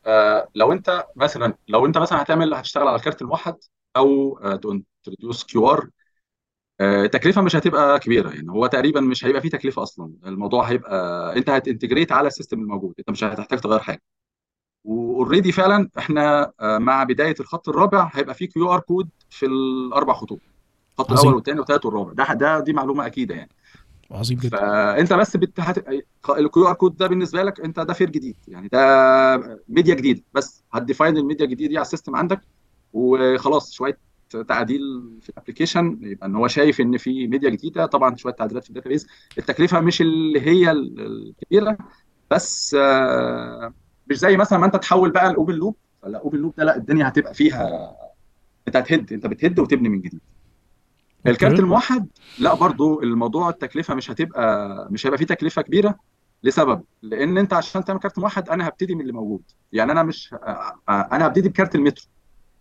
[0.06, 3.56] آه، لو أنت مثلا لو أنت مثلا هتعمل هتشتغل على الكارت الموحد
[3.98, 5.90] أو ت introduce QR
[6.82, 8.52] التكلفه مش هتبقى كبيرة يعني.
[8.52, 10.14] هو تقريبا مش هيبقى فيه تكلفة أصلا.
[10.26, 12.94] الموضوع هيبقى أنت هت integrate على ال system الموجود.
[13.00, 14.02] أنت مش هتحتاج تغير حاجة.
[14.84, 20.14] و already فعلا إحنا آه، مع بداية الخط الرابع هيبقى فيه QR code في الأربع
[20.14, 20.40] خطوط.
[20.94, 21.22] الخط عظيم.
[21.22, 22.14] الأول والثاني والثالث والرابع.
[22.14, 23.50] ده ده دي معلومة أكيدة يعني.
[24.12, 24.58] عظيم جدا.
[24.58, 25.60] فأنت بس بت...
[25.60, 25.86] هت...
[26.30, 28.36] ال QR code ده بالنسبة لك أنت ده fare جديد.
[28.48, 32.42] يعني ده ميديا جديده بس هت define ال media الجديده دي على ال system عندك.
[32.94, 33.98] وخلاص شوية
[34.36, 34.82] تعديل
[35.22, 38.70] في ال application يبقى إن هو شايف إن في ميديا جديدة طبعا شوية تعديلات في
[38.70, 39.08] ال database
[39.38, 41.78] التكلفة مش اللي هي ال- الكبيرة
[42.32, 43.74] بس آه،
[44.08, 46.76] مش زي مثلا ما أنت تحول بقى ال open loop فلا open loop ده لا
[46.78, 47.96] الدنيا هتبقى فيها
[48.68, 50.22] أنت هتهد أنت بتهد وتبني من جديد.
[51.28, 51.60] الكارت.
[51.60, 52.08] الموحد
[52.40, 55.96] لا برضو الموضوع التكلفة مش هتبقى مش هيبقى فيه تكلفة كبيرة
[56.44, 59.42] لسبب لأن أنت عشان تعمل كارت موحد أنا هبتدي من اللي موجود.
[59.74, 60.38] يعني أنا مش آه،
[60.90, 62.06] آه، أنا هبتدي بكارت المترو.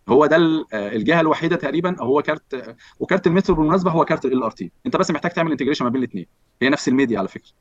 [0.09, 0.35] هو ده
[0.73, 4.71] آه، الجهة الوحيدة تقريبا هو كارت وكارت المترو بالمناسبة هو كارت LRT.
[4.85, 6.25] أنت بس محتاج تعمل integration ما بين الاثنين
[6.61, 7.51] هي نفس الميديا على فكرة.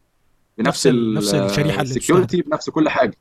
[0.58, 1.34] نفس بنفس.
[1.34, 3.16] نفس الشريحة ال security بنفس كل حاجة.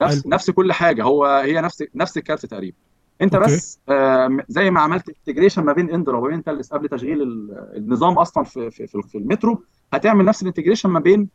[0.00, 0.08] حلو.
[0.10, 1.02] نفس نفس كل حاجة.
[1.04, 2.76] هو هي نفس نفس الكارت تقريبا.
[3.22, 3.46] أنت okay.
[3.56, 7.72] بس آه، زي ما عملت integration ما بين اندرا وما بين تالس قبل تشغيل ال-
[7.76, 9.62] النظام أصلا في في في في المترو
[9.92, 11.28] هتعمل نفس ال integration ما بين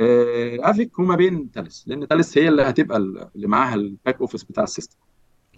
[0.00, 4.20] آه، أفيك وما بين تالس لأن تالس هي اللي هتبقى ال- اللي معاها ال back
[4.20, 4.96] office بتاع ال system.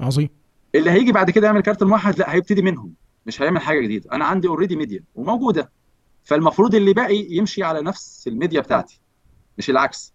[0.00, 0.28] عظيم.
[0.74, 2.92] اللي هيجي بعد كده يعمل كارت الموحد لا هيبتدي منهم
[3.26, 4.12] مش هيعمل حاجة جديدة.
[4.12, 5.70] أنا عندي already media وموجودة.
[6.24, 9.00] فالمفروض اللي باقي يمشي على نفس الميديا بتاعتي
[9.58, 10.14] مش العكس.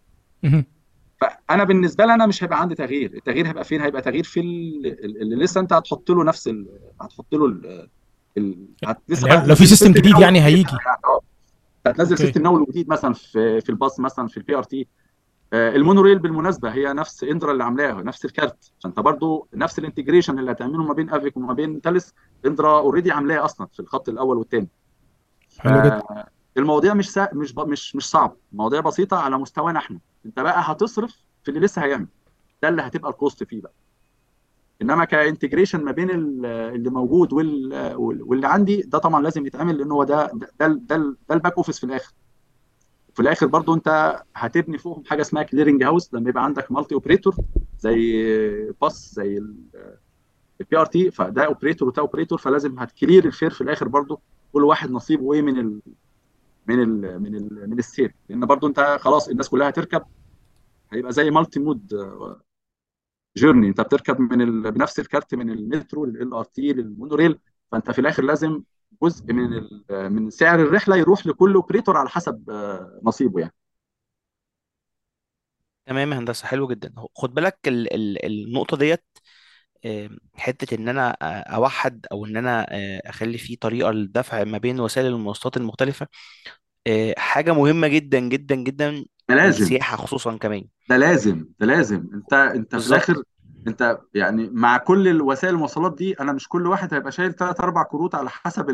[1.22, 3.14] فأنا بالنسبة لي أنا مش هيبقى عندي تغيير.
[3.14, 6.68] التغيير هيبقى فين؟ هيبقى تغيير في ال- ال- اللي لسه أنت هتحط له نفس ال...
[7.01, 7.88] هتحط له ال...
[8.38, 8.66] ال...
[8.86, 8.97] هت...
[9.10, 10.78] لسه لو في system جديد يعني هيجي.
[11.88, 14.88] هتنزل system نقل جديد مثلا في في الباص مثلا في ال BRT
[15.54, 18.72] المونوريل بالمناسبة هي نفس إندرا اللي عاملاها نفس الكارت.
[18.84, 22.14] فأنت برضو نفس ال integration اللي هتعمله ما بين أفيك وما بين تالس
[22.45, 24.68] إندرا already عاملاه أصلا في الخط الأول والثاني
[25.60, 26.04] حلو جدا.
[26.58, 27.30] المواضيع مش سا...
[27.34, 27.60] مش ب...
[27.60, 30.00] مش مش صعب المواضيع بسيطة على مستوانا إحنا.
[30.26, 32.08] أنت بقى هتصرف في اللي لسه هيعمل.
[32.64, 33.74] ده اللي هتبقى ال cost فيه بقى.
[34.82, 37.95] إنما ك integration ما بين ال- اللي موجود وال...
[37.95, 40.97] وال- واللي عندي ده طبعا لازم يتعمل لأن هو ده ده, ده,
[41.30, 42.14] ده ال back office في الآخر.
[43.20, 47.36] في الآخر برضو أنت هتبني فوقهم حاجة اسمها clearing house لما يبقى عندك multi operator
[47.80, 48.24] زي
[48.82, 49.38] باص زي
[50.62, 54.22] ال BRT فده operator وده operator فلازم هت clear ال fare في الآخر برضو
[54.53, 55.82] كل واحد نصيبه إيه من ال
[56.67, 60.01] من ال من ال من السير لأن برضو أنت خلاص الناس كلها هتركب
[60.91, 61.93] هيبقى زي multi mode
[63.38, 64.61] journey أنت بتركب من.
[64.61, 67.39] بنفس الكارت من المترو لل LRT للمونوريل
[67.72, 68.61] فأنت في الآخر لازم
[69.04, 69.50] جزء من.
[69.90, 73.54] من سعر الرحلة يروح لكل اوبريتور على حسب آه، نصيبه يعني.
[75.86, 76.94] تمام يا هندسة حلو جدا.
[77.16, 79.04] خد بالك ال ال النقطة ديت
[80.36, 81.12] حتة إن أنا
[81.56, 86.08] أوحد أو إن أنا آه، أخلي في طريقة للدفع ما بين وسائل المواصلات المختلفة
[86.88, 89.66] آه، حاجة مهمة جدا جدا جدا ده لازم.
[89.66, 90.68] للسياحه خصوصا كمان.
[90.90, 92.10] ده لازم ده لازم.
[92.14, 93.28] أنت أنت في الآخر بالظبط
[93.68, 97.84] انت يعني مع كل الوسائل المواصلات دي أنا مش كل واحد هيبقى شايل ثلاث أربع
[97.84, 98.70] كروت على حسب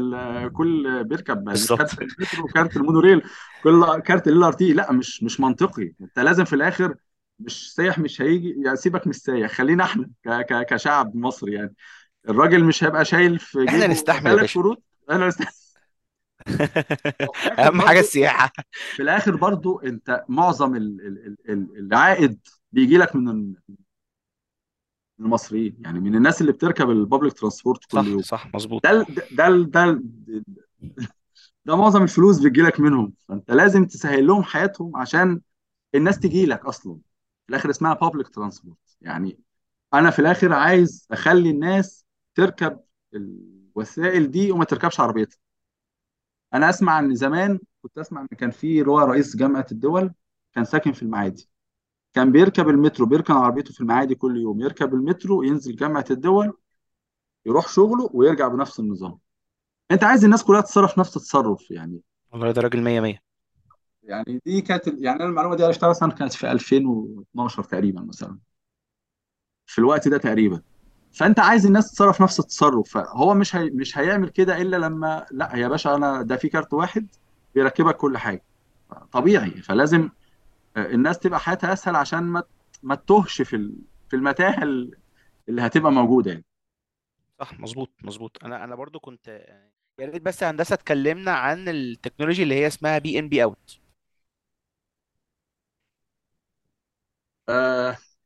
[0.53, 1.79] كل بيركب بالظبط.
[1.79, 3.21] كارت المترو وكارت المونوريل
[3.63, 5.91] كل كارت LRT لا مش مش منطقي.
[6.01, 6.95] انت لازم في الآخر
[7.39, 11.75] مش سايح مش هيجي يعني سيبك من السايح خلينا إحنا ك ك كشعب مصري يعني.
[12.29, 14.53] الراجل مش هيبقى شايل في إحنا جيبه نستحمل يا ثلاث باشا.
[14.53, 14.83] كروت.
[15.11, 15.29] أنا
[17.21, 18.51] الآخر أهم حاجة برضو السياحة.
[18.95, 22.39] في الآخر برضو انت معظم ال ال ال ال- العائد
[22.71, 23.55] بيجي لك من
[25.19, 25.77] المصريين.
[25.79, 28.21] يعني من الناس اللي بتركب ال public transport كل صح يوم.
[28.21, 28.83] صح مظبوط.
[28.83, 30.01] ده ده ده
[31.65, 33.13] ده معظم الفلوس بتجي لك منهم.
[33.27, 35.41] فانت لازم تسهل لهم حياتهم عشان
[35.95, 36.99] الناس تجي لك أصلا.
[37.45, 39.39] في الآخر اسمها public transport يعني
[39.93, 42.05] أنا في الآخر عايز أخلي الناس
[42.35, 42.79] تركب
[43.13, 45.37] الوسائل دي وما تركبش عربيتها.
[46.53, 50.13] أنا أسمع إن زمان كنت أسمع إن كان في اللي هو رئيس جامعة الدول
[50.53, 51.49] كان ساكن في المعادي.
[52.15, 56.53] كان بيركب المترو بيركن عربيته في المعادي كل يوم يركب المترو ينزل جامعة الدول
[57.45, 59.17] يروح شغله ويرجع بنفس النظام.
[59.91, 62.01] أنت عايز الناس كلها تتصرف نفس التصرف يعني.
[62.31, 63.19] والله ده راجل 100 100
[64.03, 68.39] يعني دي كانت يعني أنا المعلومة دي عرفتها مثلا كانت في 2012 تقريبا مثلا.
[69.65, 70.61] في الوقت ده تقريبا.
[71.13, 72.89] فأنت عايز الناس تتصرف نفس التصرف.
[72.89, 76.73] فهو مش هي مش هيعمل كده إلا لما لا يا باشا أنا ده في كارت
[76.73, 77.07] واحد
[77.55, 78.43] بيركبك كل حاجة.
[79.11, 79.51] طبيعي.
[79.51, 80.09] فلازم
[80.77, 82.43] الناس تبقى حياتها أسهل عشان ما
[82.83, 83.73] ما تتوهش في
[84.09, 84.63] في المتاهة
[85.49, 86.45] اللي هتبقى موجودة يعني.
[87.39, 88.43] صح مظبوط مظبوط.
[88.43, 89.27] أنا أنا برضو كنت
[89.99, 93.43] يا ريت بس يا هندسة اتكلمنا عن ال technology اللي هي اسمها be in be
[93.43, 93.79] out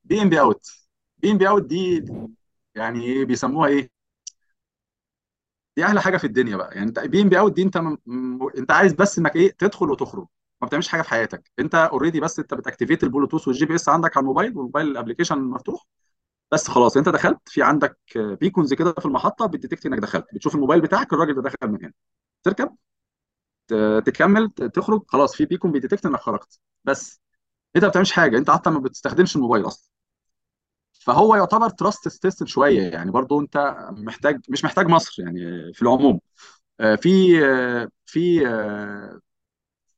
[0.07, 0.63] be in be out
[1.21, 2.05] be in be out دي
[2.75, 3.89] يعني إيه بيسموها إيه؟
[5.77, 6.75] دي أحلى حاجة في الدنيا بقى.
[6.75, 7.77] يعني be in be out دي أنت.
[7.77, 8.47] م...
[8.57, 10.27] أنت عايز بس إنك إيه تدخل وتخرج.
[10.61, 11.51] ما بتعملش حاجة في حياتك.
[11.59, 15.39] انت already بس انت بت activate البلوتوث وال GPS عندك على الموبايل والموبايل ال application
[15.39, 15.85] مفتوح.
[16.51, 20.25] بس خلاص انت دخلت في عندك beacons كده في المحطة بت detect انك دخلت.
[20.33, 21.93] بتشوف الموبايل بتاعك الراجل ده دخل من هنا
[22.43, 22.75] تركب
[24.05, 26.59] تكمل تخرج خلاص في beacon بي detect انك خرجت.
[26.83, 27.21] بس
[27.75, 28.37] انت ما بتعملش حاجة.
[28.37, 29.89] انت حتى ما بتستخدمش الموبايل أصلا.
[30.93, 33.11] فهو يعتبر trust based شوية يعني.
[33.11, 36.19] برضو انت محتاج مش محتاج مصر يعني في العموم.
[36.79, 39.19] آه، في آه، في آه،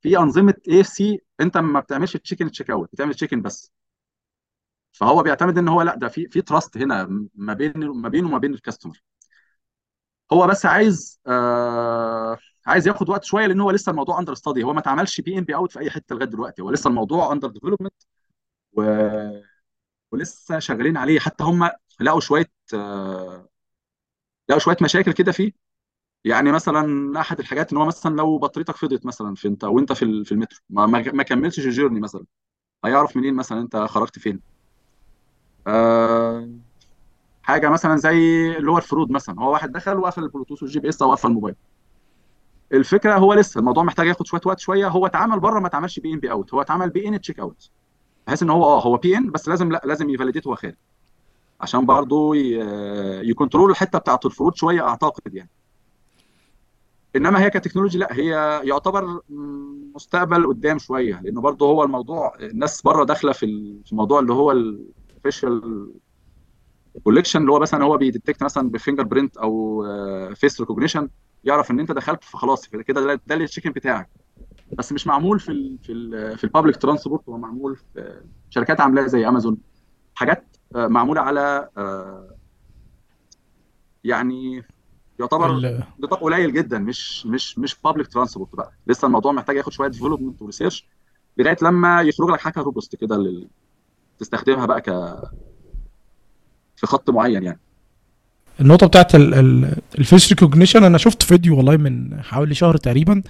[0.02, 3.72] في أنظمة AFC أنت ما بتعملش check in check out بتعمل check in بس.
[4.92, 8.38] فهو بيعتمد إن هو لأ ده في في trust هنا ما بين ما بينه وما
[8.38, 9.02] بين ال customer
[10.32, 14.72] هو بس عايز آه عايز ياخد وقت شوية لأن هو لسه الموضوع under study هو
[14.72, 16.62] ما اتعملش be in be out في أي حتة لغاية دلوقتي.
[16.62, 17.94] هو لسه الموضوع under development
[18.74, 18.82] و...
[20.12, 21.18] ولسه شغالين عليه.
[21.20, 23.48] حتى هم لقوا شوية آه،
[24.48, 25.52] لقوا شوية مشاكل كده فيه.
[26.24, 30.24] يعني مثلا أحد الحاجات إن هو مثلا لو بطاريتك فضيت مثلا في أنت وأنت في
[30.24, 32.24] في المترو ما, ما كملتش ال journey مثلا
[32.84, 34.42] هيعرف منين مثلا أنت خرجت فين؟
[35.66, 36.48] آه
[37.42, 38.10] حاجة مثلا زي
[38.58, 41.56] اللي هو ال fraud مثلا هو واحد دخل وقفل البلوتوث وال GPS أو قفل الموبايل.
[42.72, 46.12] الفكرة هو لسه الموضوع محتاج ياخد شوية وقت شوية هو اتعمل بره ما اتعملش be
[46.12, 47.70] in be out هو اتعمل be in check out.
[48.28, 50.76] بحيث إن هو آه هو بي إن بس لازم لا لازم validate هو خارج.
[51.60, 52.60] عشان برضه ي-
[53.30, 55.50] ي control الحتة بتاعت ال fraud شوية أعتقد يعني.
[57.16, 58.28] إنما هي ك technology لا هي
[58.68, 59.20] يعتبر
[59.94, 64.32] مستقبل قدام شوية لأنه برضه هو الموضوع الناس بره داخلة في ال- في الموضوع اللي
[64.32, 65.62] هو ال facial
[67.02, 69.84] collection اللي هو مثلا هو بي detect مثلا ب fingerprint أو
[70.34, 71.08] face recognition
[71.44, 74.10] يعرف إن أنت دخلت فخلاص كده ده ال check-in بتاعك.
[74.78, 78.80] بس مش معمول في ال في ال في ال public transport هو معمول في شركات
[78.80, 79.58] عاملاه زي امازون
[80.14, 82.36] حاجات آه، معمولة على آه،
[84.04, 84.62] يعني
[85.22, 85.48] يعتبر
[86.00, 90.42] نطاق قليل جدا مش مش مش public transport بقى لسه الموضوع محتاج ياخد شوية development
[90.42, 90.86] و research
[91.38, 93.48] لغاية لما يخرج لك حاجة robust كده لل-
[94.18, 94.90] تستخدمها بقى ك
[96.76, 97.60] في خط معين يعني
[98.60, 103.22] النقطة بتاعت ال face recognition أنا شفت فيديو والله من حوالي شهر تقريبا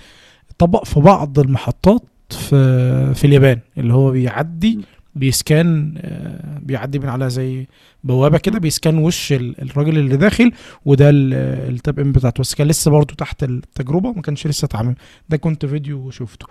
[0.58, 4.82] طبق في بعض المحطات في في اليابان اللي هو بيعدي م.
[5.14, 7.66] بيسكان آه، بيعدي من على زي
[8.04, 10.52] بوابة كده بيسكان وش ال- الراجل اللي داخل
[10.84, 11.34] وده ال-
[11.74, 12.40] التاب ان بتاعته.
[12.40, 14.94] بس كان لسه برضه تحت التجربة ما كانش لسه اتعمل.
[15.28, 16.46] ده كنت فيديو شفته.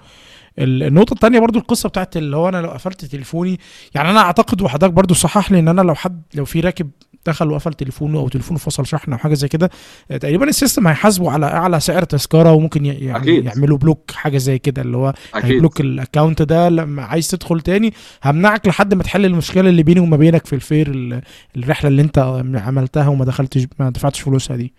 [0.59, 3.59] ال- النقطة الثانية برضو القصة بتاعت اللي هو أنا لو قفلت تليفوني
[3.95, 6.89] يعني أنا أعتقد وحضرتك برضو صحح لي إن أنا لو حد لو في راكب
[7.25, 9.69] دخل وقفل تليفونه أو تليفونه فصل شحن أو حاجة زي كده.
[10.11, 13.45] آه، تقريبا ال system هيحاسبه على أعلى سعر تذكرة وممكن يعني أكيد.
[13.45, 15.51] يعملوا block حاجة زي كده اللي هو أكيد.
[15.51, 17.93] هي block ال account ده لما عايز تدخل تاني.
[18.23, 21.21] همنعك لحد ما تحل المشكلة اللي بيني وما بينك في ال fare ال-
[21.57, 24.73] الرحلة اللي أنت عملتها وما دخلتش ما دفعتش فلوسها دي.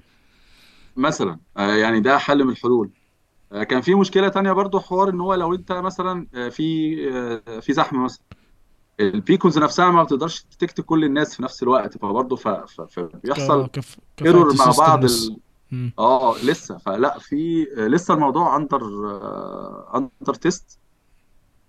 [0.96, 1.38] مثلا.
[1.56, 2.90] آه، يعني ده حل من الحلول.
[3.52, 6.96] آه، كان في مشكلة تانية برضو حوار إن هو لو أنت مثلا في
[7.60, 8.20] في زحمة مثلا.
[9.00, 12.80] ال beacons نفسها ما بتقدرش ت detect كل الناس في نفس الوقت فبرضه ف- ف-
[12.80, 13.96] فبيحصل كف...
[14.24, 15.04] error مع بعض.
[15.04, 15.38] ال...
[15.98, 16.78] آه لسه.
[16.78, 18.80] فلا في آه، لسه الموضوع under
[19.94, 20.78] under test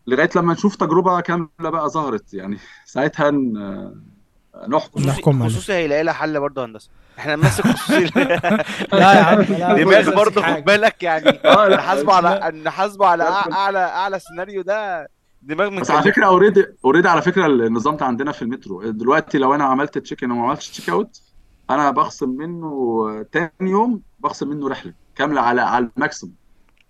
[0.07, 2.33] لغاية لما نشوف تجربة كاملة بقى ظهرت.
[2.33, 5.01] يعني ساعتها ن- آه، نحكم.
[5.03, 5.45] نحكم.
[5.49, 6.89] خصوصي هيلاقي لها حل برضه هندسة.
[7.19, 8.03] إحنا نمسك خصوصي.
[8.93, 11.29] لا يا عم لا دماغ برضه خد بالك يعني.
[11.29, 12.57] آه لا نحاسبه على.
[12.63, 15.09] نحاسبه على اعلى أعلى سيناريو ده.
[15.43, 18.91] دماغ من بس على فكرة already already على فكرة النظام ده عندنا في المترو.
[18.91, 21.21] دلوقتي لو أنا عملت check in وما عملتش check out
[21.69, 26.35] أنا بخصم منه تاني يوم بخصم منه رحلة كاملة على على ال maximum.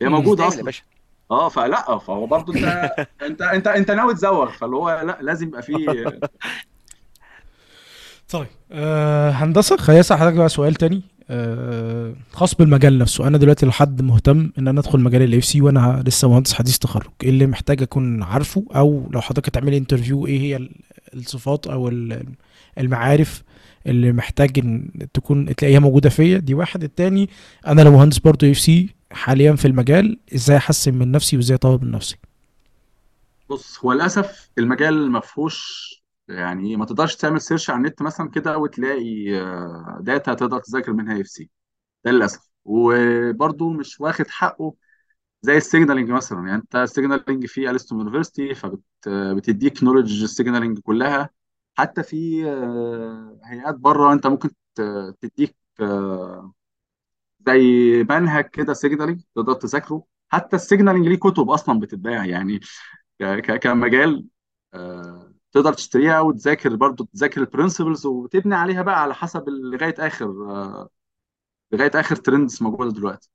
[0.01, 0.09] هي.
[0.09, 0.63] موجودة أصلا.
[0.63, 0.83] باشا.
[1.31, 2.91] آه فلا فهو برضه انت
[3.27, 6.05] انت انت أنت ناوي تزوغ فاللي هو لا لازم يبقى فيه
[8.29, 11.03] طيب آه هندسة خليني أسأل حضرتك بقى سؤال تاني.
[12.31, 13.27] خاص بالمجال نفسه.
[13.27, 16.77] أنا دلوقتي لو حد مهتم إن أنا أدخل مجال ال AFC وأنا لسه مهندس حديث
[16.77, 17.09] تخرج.
[17.23, 20.71] إيه اللي محتاج أكون عارفه؟ أو لو حضرتك هتعملي interview إيه هي ال-
[21.13, 22.25] الصفات أو ال-
[22.77, 23.43] المعارف
[23.87, 26.83] اللي محتاج إن تكون تلاقيها موجودة فيا؟ دي واحد.
[26.83, 27.29] التاني
[27.67, 31.91] أنا لو مهندس برضه AFC حاليا في المجال إزاي أحسن من نفسي وإزاي أطور من
[31.91, 32.15] نفسي؟
[33.49, 35.93] بص هو للأسف المجال ما فيهوش
[36.27, 41.21] يعني ما تقدرش تعمل search على النت مثلا كده وتلاقي آه، data تقدر تذاكر منها
[41.21, 41.49] AFC
[42.05, 42.49] ده للأسف.
[42.65, 44.75] وبرضه مش واخد حقه
[45.41, 46.39] زي ال signaling مثلا.
[46.47, 51.29] يعني أنت ال signaling في Alstom University فبتديك knowledge ال signaling كلها.
[51.77, 54.49] حتى في آه، هيئات بره أنت ممكن
[55.21, 56.53] تديك آه،
[57.47, 57.61] زي
[58.09, 60.03] منهج كده signaling تقدر تذاكره.
[60.29, 62.25] حتى ال signaling ليه كتب أصلا بتتباع.
[62.25, 62.59] يعني
[63.61, 64.27] كمجال
[64.73, 70.25] آه، تقدر تشتريها وتذاكر برضو تذاكر ال principles وتبني عليها بقى على حسب لغاية آخر
[70.25, 70.89] آه،
[71.71, 73.29] لغاية آخر trends موجودة دلوقتي.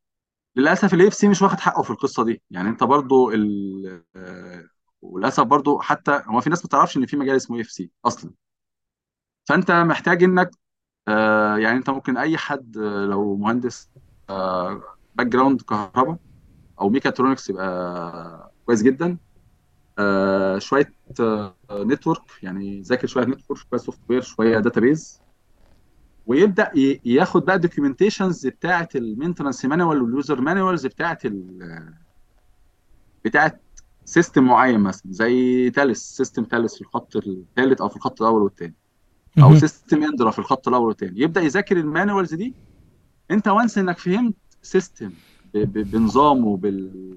[0.56, 2.42] للأسف ال AFC مش واخد حقه في القصة دي.
[2.50, 4.04] يعني انت برضو ال...
[4.16, 4.64] آه،
[5.02, 8.32] وللأسف برضو حتى هو في ناس ما تعرفش إن في مجال اسمه AFC أصلا.
[9.48, 10.50] فأنت محتاج إنك
[11.08, 13.90] آه، يعني أنت ممكن أي حد لو مهندس
[15.14, 16.18] background كهرباء
[16.80, 19.18] أو ميكاترونكس يبقى كويس جدا.
[19.98, 20.92] آه، شوية
[21.72, 25.20] network يعني ذاكر شوية network شوية software شوية database
[26.26, 31.18] ويبدأ ي- ياخد بقى documentations بتاعة ال maintenance manual وال user manuals بتاعة
[33.24, 33.60] بتاعة
[34.04, 38.74] سيستم معين مثلا زي تالس سيستم تالس في الخط الثالث أو في الخط الأول والثاني
[39.38, 39.54] أو.
[39.56, 42.54] سيستم اندرا في الخط الأول والثاني يبدأ يذاكر المانوالز دي.
[43.30, 45.10] أنت وانس إنك فهمت سيستم
[45.54, 47.08] بنظامه بال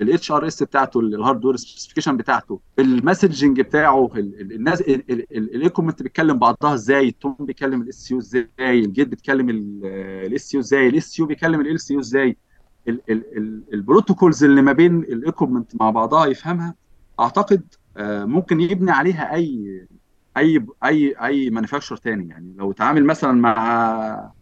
[0.00, 6.74] بالاتش ار اس بتاعته الهاردوير سبيسيفيكيشن بتاعته بالمسجنج بتاعه ال- ال- الناس الايكومنت بيتكلم بعضها
[6.74, 11.80] إزاي التون بيكلم الاس يو إزاي الجيت بيتكلم الاس يو إزاي الاس يو بيكلم ال
[11.80, 12.36] سي يو إزاي
[12.88, 16.74] ال- ال- ال- ال protocols اللي ما بين ال equipment مع بعضها يفهمها
[17.20, 19.86] اعتقد آه، ممكن يبني عليها اي
[20.36, 24.32] اي اي اي manufacturer تاني يعني لو اتعامل مثلا مع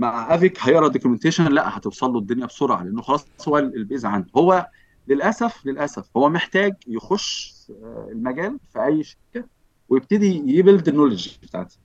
[0.00, 4.28] مع أفيك هيقرأ documentation لا هتوصل له الدنيا بسرعة لأنه خلاص هو ال base عنده
[4.36, 4.66] هو
[5.08, 9.48] للأسف للأسف هو محتاج يخش آه، المجال في أي شركة
[9.88, 11.76] ويبتدي ي build ال knowledge بتاعته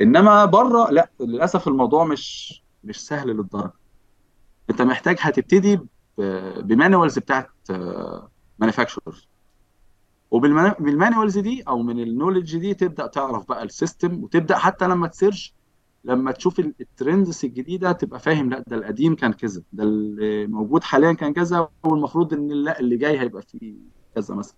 [0.00, 3.72] إنما بره لا للأسف الموضوع مش مش سهل للدرجة.
[4.70, 5.80] أنت محتاج هتبتدي
[6.58, 7.50] ب manuals بتاعت
[8.58, 9.28] manufacturers
[10.30, 14.88] وبال manuals دي أو من ال knowledge دي تبدأ تعرف بقى ال system وتبدأ حتى
[14.88, 15.54] لما ت search
[16.04, 20.82] لما تشوف ال- trends الجديدة تبقى فاهم لا ده القديم كان كذا ده اللي موجود
[20.82, 23.74] حاليا كان كذا والمفروض إن لا اللي جاي هيبقى فيه
[24.14, 24.56] كذا مثلا.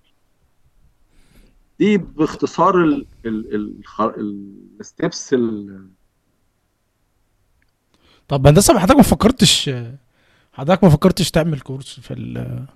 [1.78, 5.34] دي باختصار ال ال ال ال steps
[8.28, 9.70] طب هندسة حضرتك ما فكرتش
[10.52, 12.66] حضرتك ما فكرتش تعمل course في ال-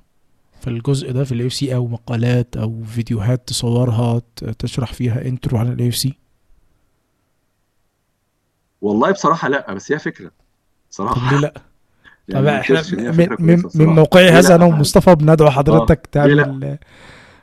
[0.61, 4.23] في الجزء ده في ال AFC أو مقالات أو فيديوهات تصورها
[4.59, 6.15] تشرح فيها intro عن ال AFC
[8.85, 10.27] والله بصراحة لا بس هي فكرة.
[10.29, 10.33] طب
[10.91, 11.55] بصراحه ليه لا؟
[12.29, 12.83] يعني طب إحنا
[13.39, 16.79] من, من, موقعي هذا أنا ومصطفى بندعو حضرتك لا تعمل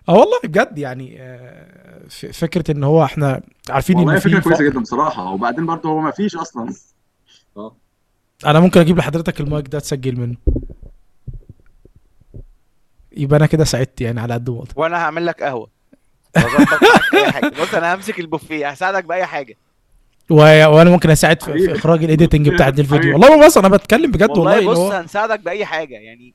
[0.09, 4.41] آه والله بجد يعني آه، ف- فكرة إن هو إحنا عارفين والله ان فكرة في
[4.41, 5.31] كويسه جدا بصراحة.
[5.31, 6.73] وبعدين برضه هو ما فيش أصلا.
[7.57, 7.75] آه.
[8.45, 10.35] أنا ممكن أجيب لحضرتك المايك ده تسجل منه.
[13.11, 15.69] يبقى أنا كده ساعدت يعني على قد ما وأنا هعمل لك قهوة.
[17.61, 18.69] بص أنا همسك البوفيه.
[18.69, 19.57] هساعدك بأي حاجة.
[20.29, 23.13] وأنا ممكن أساعد في, إخراج ال editing بتاع الفيديو.
[23.13, 26.33] والله ما بس أنا بتكلم بجد والله والله بص هو هنساعدك بأي حاجة يعني.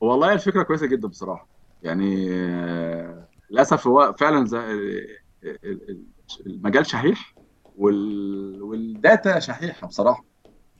[0.00, 1.48] والله الفكرة كويسة جدا بصراحة.
[1.82, 5.06] يعني آه، للأسف هو فعلا ال-
[5.44, 6.02] ال-
[6.46, 7.34] المجال شحيح
[7.78, 8.62] وال...
[8.62, 10.24] وال data شحيحة بصراحة.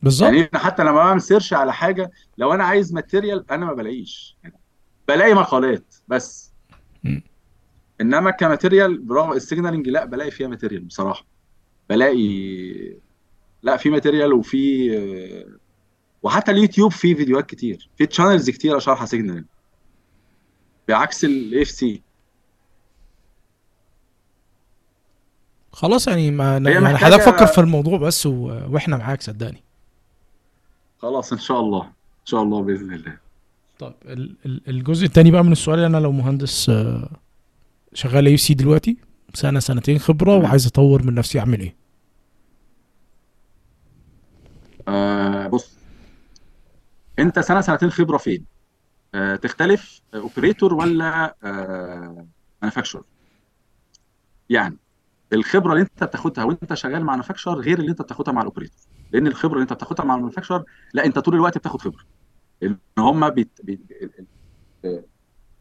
[0.03, 0.31] بالظبط.
[0.33, 4.37] يعني حتى لما بعمل search على حاجة لو أنا عايز material أنا ما بلاقيش.
[4.43, 4.55] يعني
[5.09, 6.53] بلاقي مقالات بس.
[7.05, 7.23] مم.
[8.03, 11.25] إنما ك material برغم ال signaling لا بلاقي فيها material بصراحة.
[11.91, 12.97] بلاقي
[13.63, 14.91] لا في material وفي
[16.23, 17.89] وحتى اليوتيوب فيه فيديوهات كتير.
[17.99, 19.45] في channels كتير شارحة signaling
[20.89, 22.03] بعكس ال AFC
[25.73, 28.33] خلاص يعني ما يعني حضرتك فكر في الموضوع بس و...
[28.71, 29.63] وإحنا معاك صدقني.
[30.99, 31.83] خلاص إن شاء الله.
[31.85, 33.17] إن شاء الله بإذن الله.
[33.79, 34.37] طيب ال...
[34.47, 37.09] ال- الجزء التاني بقى من السؤال أنا لو مهندس آه،
[37.95, 38.97] شغال AFC دلوقتي
[39.35, 41.77] سنة سنتين خبرة وعايز أطور من نفسي أعمل إيه.
[44.89, 45.79] آه بص.
[47.19, 48.45] أنت سنة سنتين خبرة فين؟
[49.15, 51.37] آه تختلف operator ولا
[52.63, 53.03] manufacturer
[54.51, 54.77] يعني
[55.33, 58.77] الخبرة اللي أنت بتاخدها وأنت شغال مع manufacturer غير اللي أنت بتاخدها مع ال operator
[59.13, 60.65] لأن الخبرة اللي أنت بتاخدها مع ال manufacturer
[60.95, 62.05] لا أنت طول الوقت بتاخد خبرة.
[62.63, 63.61] لأن هم بيت...
[63.65, 63.81] بيت...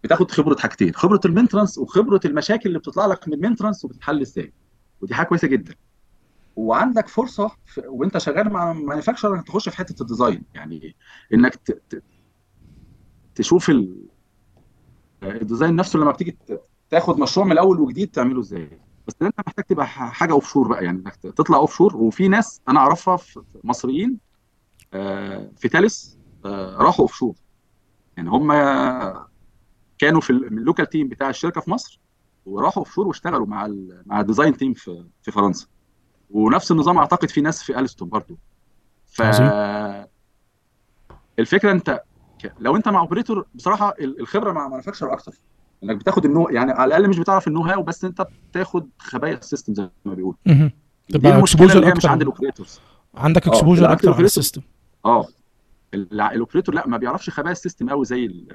[0.03, 4.21] بتاخد خبرة حاجتين خبرة ال maintenance وخبرة المشاكل اللي بتطلع لك من ال maintenance وبتتحل
[4.21, 4.53] إزاي.
[5.01, 5.75] ودي حاجة كويسة جدا.
[6.55, 7.81] وعندك فرصة في...
[7.87, 10.95] وأنت شغال مع manufacturer إنك تخش في حتة ال design يعني
[11.33, 11.71] إنك ت...
[11.71, 12.03] ت...
[13.35, 14.05] تشوف ال...
[15.23, 16.37] ال design نفسه لما بتيجي
[16.89, 18.79] تاخد مشروع من الأول وجديد تعمله إزاي.
[19.07, 20.85] بس أنت محتاج تبقى حاجة offshore بقى.
[20.85, 23.17] يعني إنك تطلع offshore وفي ناس أنا أعرفها
[23.63, 24.17] مصريين
[24.93, 27.35] آه، في تالس آه، راحوا offshore
[28.17, 28.51] يعني هم
[30.01, 31.99] كانوا في ال- ال local team بتاع الشركة في مصر
[32.45, 34.03] وراحوا offshore واشتغلوا مع ال...
[34.05, 35.67] مع ال design team في في فرنسا.
[36.29, 38.37] ونفس النظام أعتقد في ناس في Alstom برضو.
[39.19, 39.47] عظيم.
[41.37, 42.01] فالفكرة أنت
[42.59, 45.33] لو أنت مع operator بصراحة ال- الخبرة مع manufacturer أكتر.
[45.83, 49.37] إنك بتاخد ال know يعني على الأقل مش بتعرف ال know-how بس أنت بتاخد خبايا
[49.37, 50.37] ال system زي ما بيقولوا.
[51.09, 52.09] تبقى exposure هي مش أكتر.
[52.09, 52.79] عند ال operators
[53.15, 54.61] عندك exposure بالعكس أكتر على ال system
[55.05, 55.27] آه.
[55.93, 58.47] ال operator لا ما بيعرفش خبايا ال system قوي زي.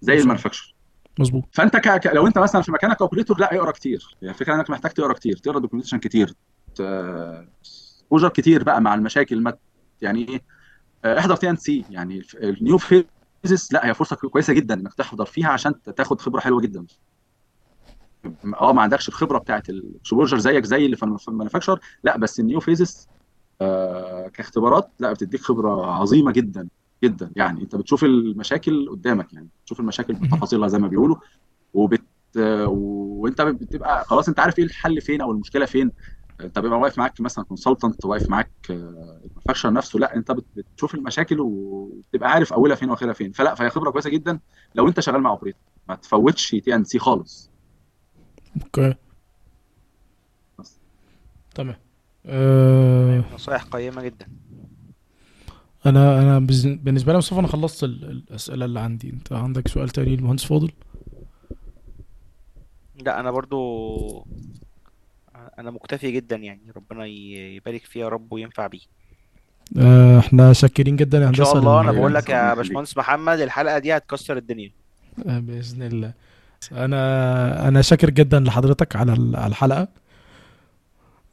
[0.00, 0.22] زي مظبوط.
[0.22, 0.74] ال manufacturer
[1.18, 1.44] مظبوط.
[1.52, 1.88] فانت ك...
[2.00, 2.06] ك...
[2.06, 4.16] لو انت مثلا في مكانك ك operator لا اقرا كتير.
[4.22, 6.34] يعني الفكرة إنك محتاج تقرأ كتير تقرأ documentation كتير
[6.80, 9.54] exposure كتير بقى مع المشاكل ما
[10.02, 10.42] يعني إيه
[11.04, 11.84] آه، احضر تي إن سي.
[11.90, 16.40] يعني ال new phases لا هي فرصة كويسة جدا إنك تحضر فيها عشان تاخد خبرة
[16.40, 16.86] حلوة جدا.
[18.60, 22.16] آه ما عندكش الخبرة بتاعت ال exposure زيك زي اللي في في ال manufacturer لا
[22.18, 23.08] بس ال new phases
[23.60, 26.68] آه كاختبارات لا بتديك خبرة عظيمة جدا.
[27.04, 27.30] جدا.
[27.36, 30.14] يعني أنت بتشوف المشاكل قدامك يعني بتشوف المشاكل.
[30.14, 31.16] بتفاصيلها زي ما بيقولوا
[31.74, 32.02] وبت
[32.38, 35.92] آه، وأنت بتبقى خلاص أنت عارف إيه الحل فين أو المشكلة فين.
[36.40, 40.94] انت بيبقى واقف معاك مثلا consultant واقف معاك ال manufacturer نفسه لا أنت بت- بتشوف
[40.94, 43.32] المشاكل وبتبقى عارف أولها فين وآخرها فين.
[43.32, 44.40] فلا فهي خبرة كويسة جدا
[44.74, 47.50] لو أنت شغال مع operator ما تفوتش تي ان سي خالص.
[48.62, 48.94] okay.
[51.54, 51.76] تمام.
[52.26, 53.24] أه.
[53.34, 54.26] نصايح قيمة جدا.
[55.86, 56.38] أنا أنا
[56.82, 59.10] بالنسبة لي مصطفى أنا خلصت ال- الأسئلة اللي عندي.
[59.10, 60.70] أنت عندك سؤال تاني للمهندس فاضل؟
[63.04, 64.26] لا أنا برضو
[65.58, 68.80] أنا مكتفي جدا يعني ربنا يبارك فيه يا رب وينفع بيه.
[69.78, 72.54] أه إحنا شاكرين جدا يا إن شاء هندسة الله أنا لل- بقول لك ربنا يا.
[72.54, 74.70] باشمهندس محمد الحلقة دي هتكسر الدنيا.
[75.26, 76.12] آه، بإذن الله.
[76.72, 79.88] أنا أنا شاكر جدا لحضرتك على ال- على الحلقة.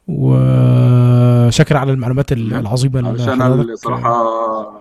[0.08, 4.80] وشاكر على المعلومات ال- العظيمة اللي علشان حضرتك الصراحه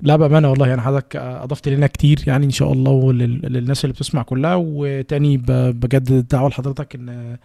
[0.00, 4.22] لا بأمانة والله يعني حضرتك أضفت لنا كتير يعني إن شاء الله وللناس اللي بتسمع
[4.22, 7.36] كلها وتاني بجدد الدعوه لحضرتك إن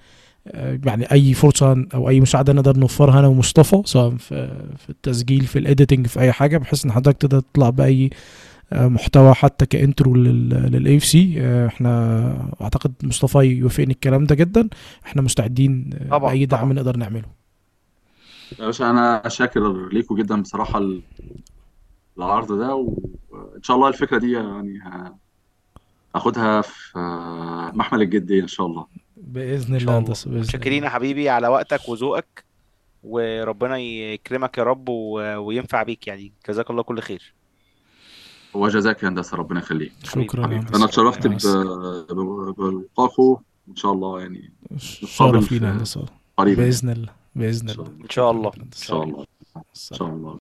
[0.47, 5.59] آه، يعني أي فرصة أو أي مساعدة نقدر نوفرها أنا ومصطفى سواء في التسجيل في
[5.59, 8.09] ال editing في أي حاجة بحيث إن حضرتك تقدر تطلع بأي
[8.73, 14.69] محتوى حتى ك intro لل AFC إحنا اعتقد مصطفى يوافقني الكلام ده جدا.
[15.05, 16.73] إحنا مستعدين آه، طبعاً، باي دعم طبعاً.
[16.73, 17.25] نقدر نعمله.
[18.59, 21.01] يا باشا أنا شاكر ليكم جدا بصراحة ال-
[22.17, 24.79] العرض ده وإن شاء الله الفكرة دي يعني
[26.15, 26.91] هاخدها في
[27.73, 28.85] محمل الجدية إن شاء الله.
[29.17, 32.43] بإذن الله هندسة بإذن الله يا حبيبي على وقتك وذوقك
[33.03, 36.31] وربنا يكرمك يا رب و- وينفع بيك يعني.
[36.49, 37.33] جزاك الله كل خير.
[38.53, 39.93] وجزاك يا هندسة ربنا يخليك.
[40.03, 40.75] شكرا هندسة.
[40.75, 41.27] أنا اتشرفت
[42.57, 43.37] بلقاكم
[43.69, 46.05] إن شاء الله يعني شرف لينا يا هندسة.
[46.37, 48.01] قريبا بإذن الله بإذن إن شاء الله.
[48.03, 48.49] إن شاء الله.
[48.59, 49.25] إن شاء الله.
[49.57, 49.63] إن.
[49.73, 50.31] شاء الله.